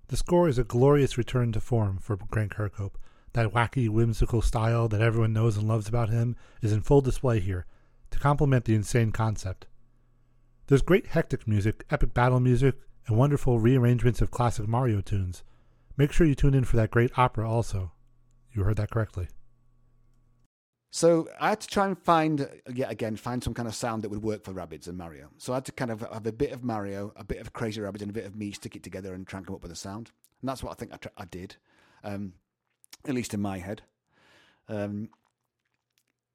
[0.07, 2.95] The score is a glorious return to form for Grant Kirkhope.
[3.31, 7.39] That wacky, whimsical style that everyone knows and loves about him is in full display
[7.39, 7.65] here,
[8.11, 9.65] to complement the insane concept.
[10.67, 12.75] There's great hectic music, epic battle music,
[13.07, 15.43] and wonderful rearrangements of classic Mario tunes.
[15.97, 17.92] Make sure you tune in for that great opera also.
[18.53, 19.27] You heard that correctly.
[20.91, 24.09] So I had to try and find, yet again, find some kind of sound that
[24.09, 25.29] would work for Rabbids and Mario.
[25.39, 27.81] So I had to kind of have a bit of Mario, a bit of Crazy
[27.81, 29.71] Rabbids, and a bit of me stick it together and try and come up with
[29.71, 30.11] a sound.
[30.41, 31.55] And that's what I think I, I did,
[32.03, 32.33] um,
[33.07, 33.81] at least in my head.
[34.69, 35.09] Um,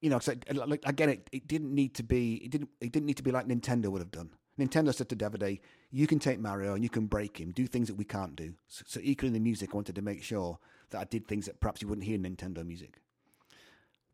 [0.00, 3.06] you know, cause I, again, it, it didn't need to be, it didn't, it didn't
[3.06, 4.30] need to be like Nintendo would have done.
[4.58, 5.60] Nintendo said to Davide,
[5.92, 8.54] you can take Mario and you can break him, do things that we can't do.
[8.66, 10.58] So, so equally in the music, I wanted to make sure
[10.90, 13.00] that I did things that perhaps you wouldn't hear in Nintendo music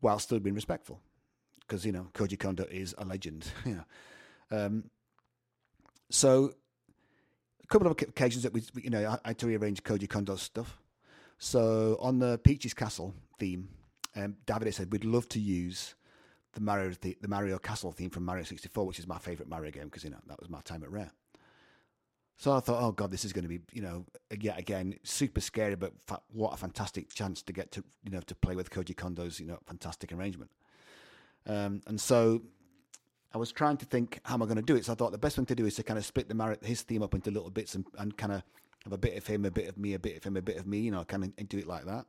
[0.01, 0.99] while still being respectful.
[1.61, 3.51] Because, you know, Koji Kondo is a legend.
[3.65, 4.65] you know.
[4.65, 4.83] Um,
[6.11, 6.53] so,
[7.63, 10.43] a couple of occasions that we, you know, I, I had to rearrange Koji Kondo's
[10.43, 10.77] stuff.
[11.39, 13.69] So, on the Peach's Castle theme,
[14.15, 15.95] um, David said, we'd love to use
[16.53, 19.71] the Mario, the, the Mario Castle theme from Mario 64, which is my favorite Mario
[19.71, 21.11] game because, you know, that was my time at Rare.
[22.37, 24.05] So I thought, oh god, this is going to be, you know,
[24.39, 28.19] yet again super scary, but fa- what a fantastic chance to get to, you know,
[28.21, 30.51] to play with Koji Kondo's, you know, fantastic arrangement.
[31.47, 32.41] Um, and so
[33.33, 34.85] I was trying to think how am I going to do it.
[34.85, 36.57] So I thought the best thing to do is to kind of split the Mar-
[36.61, 38.43] his theme up into little bits and, and kind of
[38.83, 40.57] have a bit of him, a bit of me, a bit of him, a bit
[40.57, 42.05] of me, you know, kind of do it like that.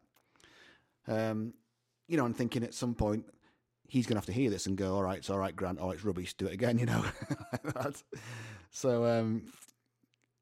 [1.08, 1.54] Um,
[2.08, 3.24] you know, I'm thinking at some point
[3.88, 5.78] he's going to have to hear this and go, all right, it's all right, Grant.
[5.80, 6.34] Oh, it's rubbish.
[6.34, 7.04] Do it again, you know.
[8.70, 9.42] so, um,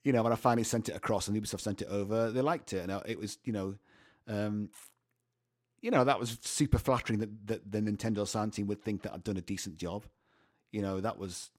[0.04, 2.72] you know, when I finally sent it across and Ubisoft sent it over, they liked
[2.72, 3.74] it, and it was, you know,
[4.28, 4.68] um,
[5.80, 9.12] you know, that was super flattering that, that the Nintendo sound team would think that
[9.12, 10.04] I'd done a decent job.
[10.72, 11.50] You know, that was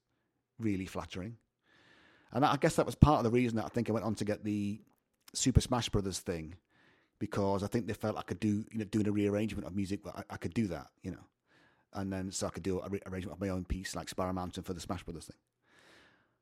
[0.60, 1.38] really flattering,
[2.32, 4.16] and I guess that was part of the reason that I think I went on
[4.16, 4.80] to get the
[5.34, 6.56] Super Smash Brothers thing
[7.18, 10.02] because I think they felt I could do, you know, doing a rearrangement of music,
[10.06, 11.26] I, I could do that, you know,
[11.94, 14.64] and then so I could do a rearrangement of my own piece like Spiral Mountain
[14.64, 15.38] for the Smash Brothers thing.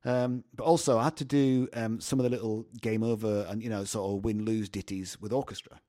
[0.06, 3.64] Um, but also, I had to do um, some of the little game over and
[3.64, 5.80] you know sort of win lose ditties with orchestra.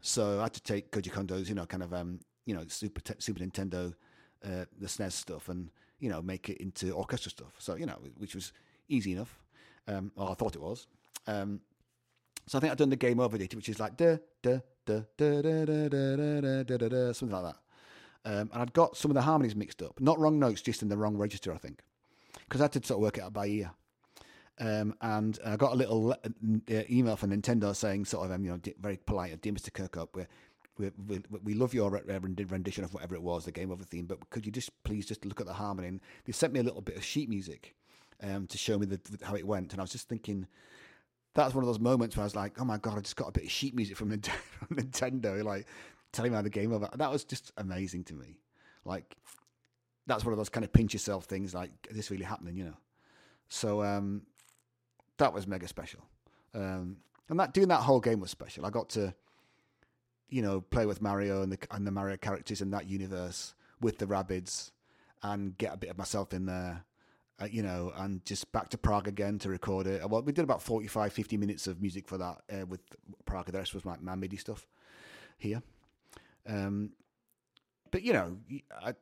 [0.00, 3.02] So I had to take Koji Kondo's you know kind of um, you know Super
[3.18, 3.94] Super Nintendo
[4.44, 7.54] uh, the SNES stuff and you know make it into orchestra stuff.
[7.58, 8.52] So you know which was
[8.88, 9.38] easy enough.
[9.86, 10.86] Um, or I thought it was.
[11.26, 11.60] Um,
[12.46, 15.00] so I think I've done the game over ditty, which is like da da da
[15.16, 17.60] da da da da da da da da something like that.
[18.24, 20.88] Um, and I'd got some of the harmonies mixed up, not wrong notes, just in
[20.88, 21.82] the wrong register, I think
[22.48, 23.70] because I had to sort of work it out by ear.
[24.60, 28.50] Um, and I got a little uh, email from Nintendo saying, sort of, um, you
[28.50, 29.70] know, very polite, dear Mr.
[29.70, 30.26] Kirkhope, we
[30.78, 34.30] we, we, we love your rendition of whatever it was, the game over theme, but
[34.30, 35.88] could you just please just look at the harmony?
[35.88, 37.74] And they sent me a little bit of sheet music
[38.22, 39.72] um, to show me the, how it went.
[39.72, 40.46] And I was just thinking,
[41.34, 43.28] that's one of those moments where I was like, oh my God, I just got
[43.28, 44.10] a bit of sheet music from
[44.72, 45.66] Nintendo, like
[46.12, 46.88] telling me how the game over.
[46.96, 48.38] That was just amazing to me.
[48.84, 49.16] Like,
[50.08, 52.56] that's one of those kind of pinch yourself things like is this really happening?
[52.56, 52.76] you know?
[53.48, 54.22] So um,
[55.18, 56.00] that was mega special.
[56.54, 56.96] Um,
[57.28, 58.66] and that doing that whole game was special.
[58.66, 59.14] I got to
[60.30, 63.96] you know play with mario and the, and the mario characters in that universe with
[63.98, 64.72] the Rabbids
[65.22, 66.84] and get a bit of myself in there
[67.40, 70.08] uh, you know and just back to prague again to record it.
[70.08, 72.80] Well we did about 45 50 minutes of music for that uh, with
[73.26, 73.46] prague.
[73.46, 74.66] The rest was my, my midi stuff
[75.36, 75.62] here.
[76.46, 76.92] Um,
[77.90, 78.38] but you know,
[78.82, 78.94] I,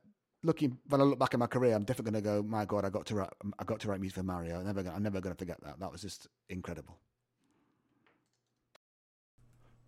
[0.47, 2.48] looking when I look back at my career, I'm definitely going to go.
[2.48, 4.59] My God, I got to write, I got to write music for Mario.
[4.59, 5.78] I'm never, gonna, I'm never going to forget that.
[5.81, 6.98] That was just incredible.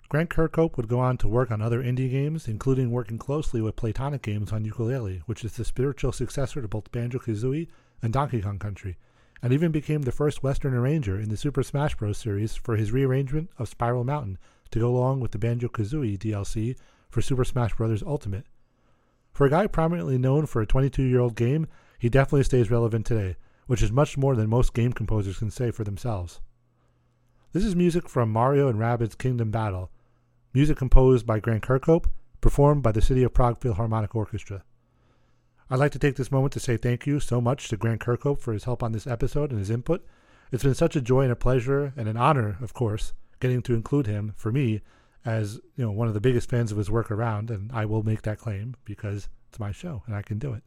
[0.08, 3.76] Grant Kirkhope would go on to work on other indie games, including working closely with
[3.76, 7.68] Playtonic Games on Yooka-Laylee, which is the spiritual successor to both Banjo Kazooie
[8.00, 8.96] and Donkey Kong Country,
[9.42, 12.16] and even became the first Western arranger in the Super Smash Bros.
[12.16, 14.38] series for his rearrangement of Spiral Mountain
[14.70, 16.76] to go along with the Banjo Kazooie DLC
[17.10, 18.02] for Super Smash Bros.
[18.02, 18.46] Ultimate.
[19.38, 23.06] For a guy prominently known for a 22 year old game, he definitely stays relevant
[23.06, 23.36] today,
[23.68, 26.40] which is much more than most game composers can say for themselves.
[27.52, 29.92] This is music from Mario and Rabbids Kingdom Battle,
[30.52, 32.10] music composed by Grant Kirkhope,
[32.40, 34.64] performed by the City of Prague Philharmonic Orchestra.
[35.70, 38.40] I'd like to take this moment to say thank you so much to Grant Kirkhope
[38.40, 40.04] for his help on this episode and his input.
[40.50, 43.74] It's been such a joy and a pleasure and an honor, of course, getting to
[43.74, 44.80] include him for me
[45.28, 48.02] as you know one of the biggest fans of his work around, and I will
[48.02, 50.62] make that claim because it's my show and I can do it.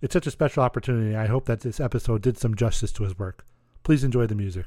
[0.00, 1.16] It's such a special opportunity.
[1.16, 3.44] I hope that this episode did some justice to his work.
[3.82, 4.66] Please enjoy the music.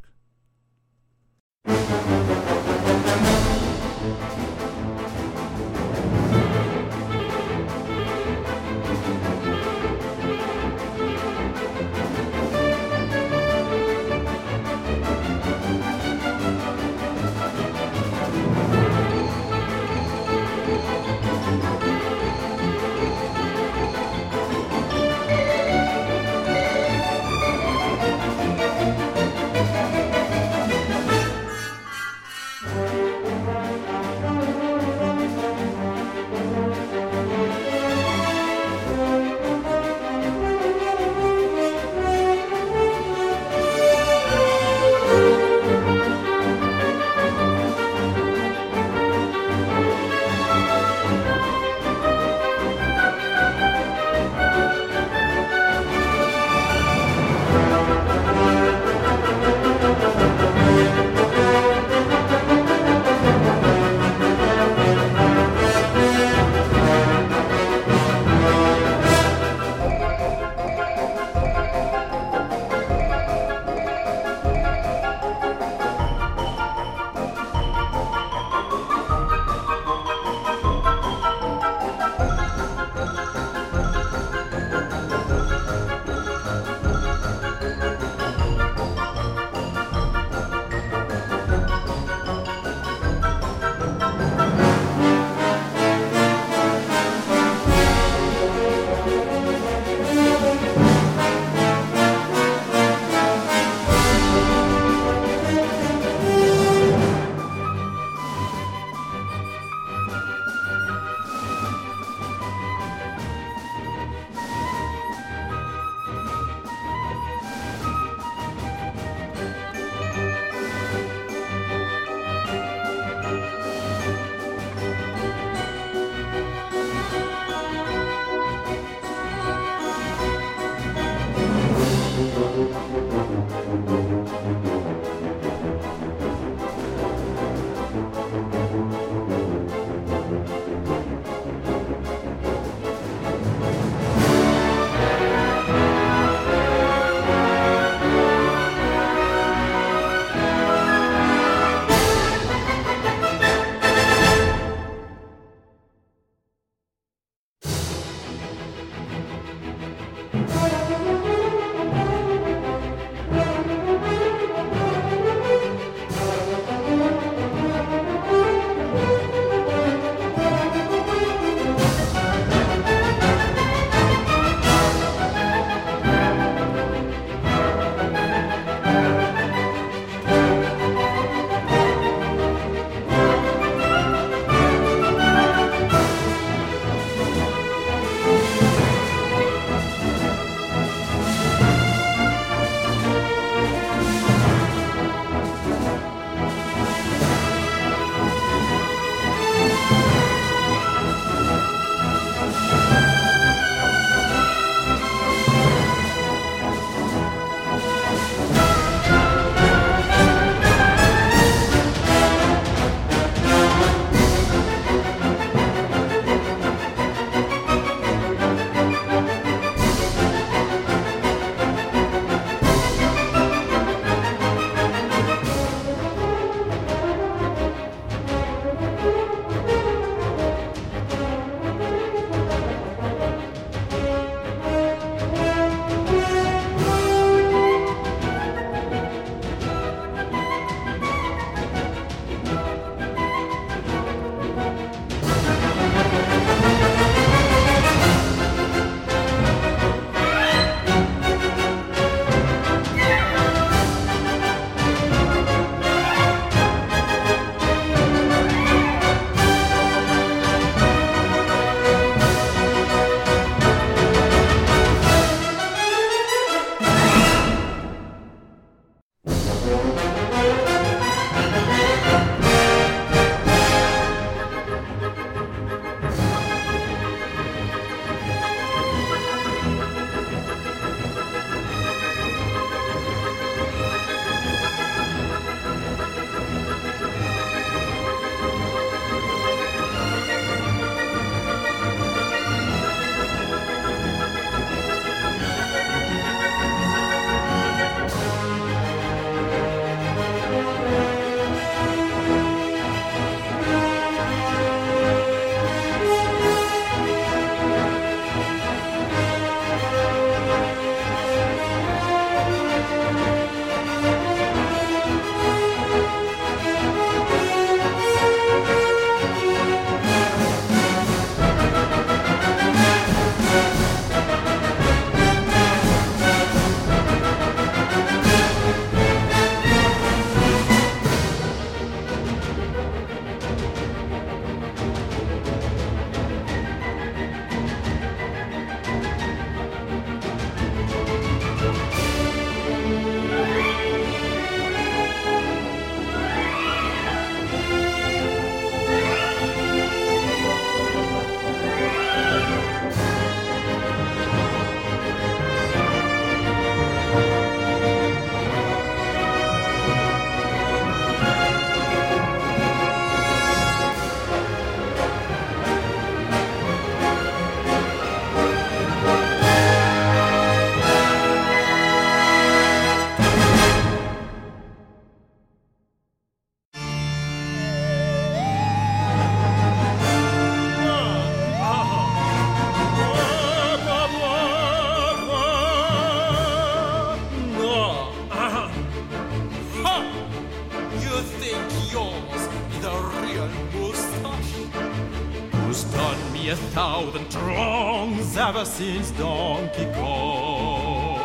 [398.61, 401.17] Ever since Donkey Kong.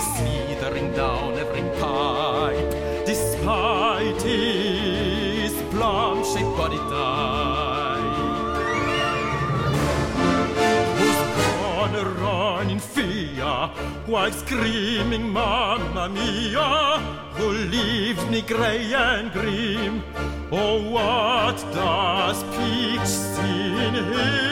[0.00, 2.70] Slithering down every pipe,
[3.04, 8.00] despite his plum-shaped body type.
[10.98, 13.52] Who's gonna run in fear
[14.06, 17.00] while screaming Mamma Mia?
[17.34, 20.02] Who leaves me grey and grim?
[20.50, 24.49] Oh, what does Peach see in him?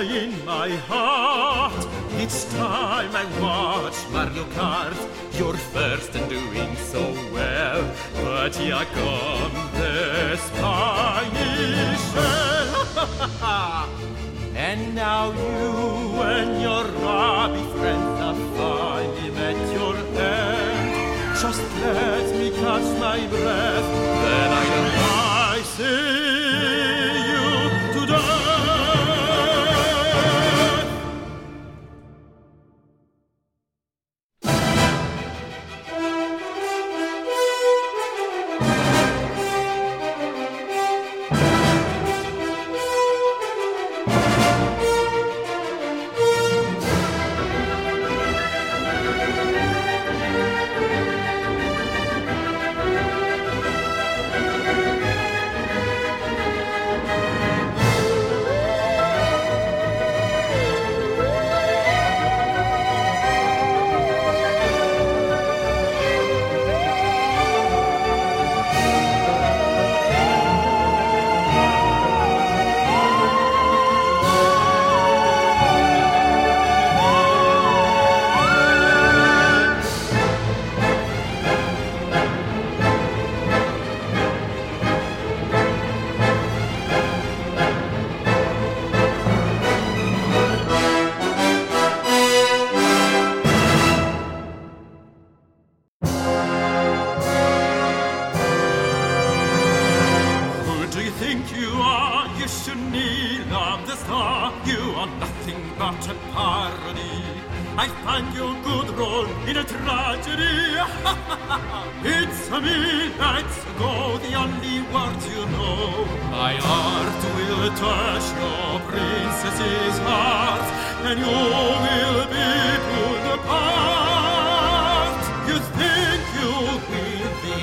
[0.00, 1.86] In my heart,
[2.18, 4.96] each time I watch Mario Kart,
[5.38, 7.84] you're first and doing so well.
[8.14, 12.00] But here come the Spanish.
[14.56, 21.38] And now you and your Rabbid friends have finally met your end.
[21.38, 23.88] Just let me catch my breath,
[24.24, 24.80] then I'll
[25.52, 26.19] I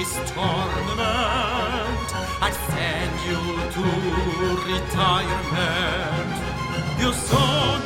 [0.08, 2.08] this tournament?
[2.40, 3.42] I send you
[3.76, 3.84] to
[4.74, 6.32] retirement.
[7.00, 7.77] You saw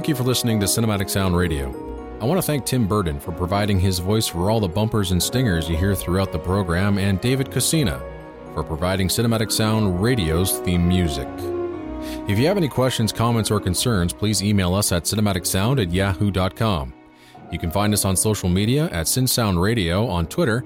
[0.00, 1.68] Thank you for listening to Cinematic Sound Radio.
[2.22, 5.22] I want to thank Tim Burton for providing his voice for all the bumpers and
[5.22, 8.00] stingers you hear throughout the program, and David Casina
[8.54, 11.28] for providing Cinematic Sound Radio's theme music.
[12.26, 16.94] If you have any questions, comments, or concerns, please email us at cinematicsound at yahoo.com.
[17.52, 20.64] You can find us on social media at SinSound Radio on Twitter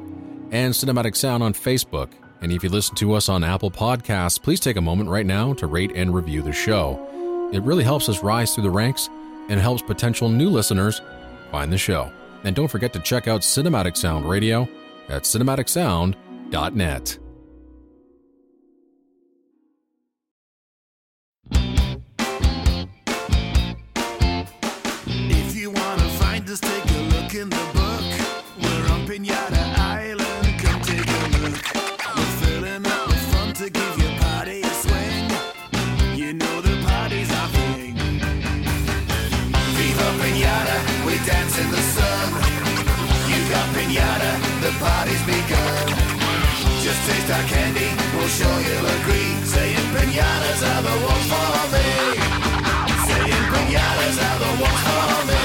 [0.53, 2.11] and Cinematic Sound on Facebook.
[2.41, 5.55] And if you listen to us on Apple Podcasts, please take a moment right now
[5.55, 7.51] to rate and review the show.
[7.53, 9.11] It really helps us rise through the ranks
[9.49, 11.01] and helps potential new listeners
[11.51, 12.11] find the show.
[12.45, 14.69] And don't forget to check out Cinematic Sound Radio
[15.09, 17.19] at cinematicsound.net.
[44.81, 45.87] party's begun.
[46.83, 49.31] Just taste our candy, we'll sure you'll agree.
[49.45, 51.87] Saying pinatas are the ones for me.
[53.09, 55.45] Saying pinatas are the ones for me.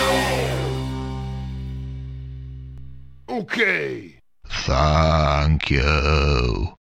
[3.41, 4.19] Okay.
[4.49, 6.78] Thank you.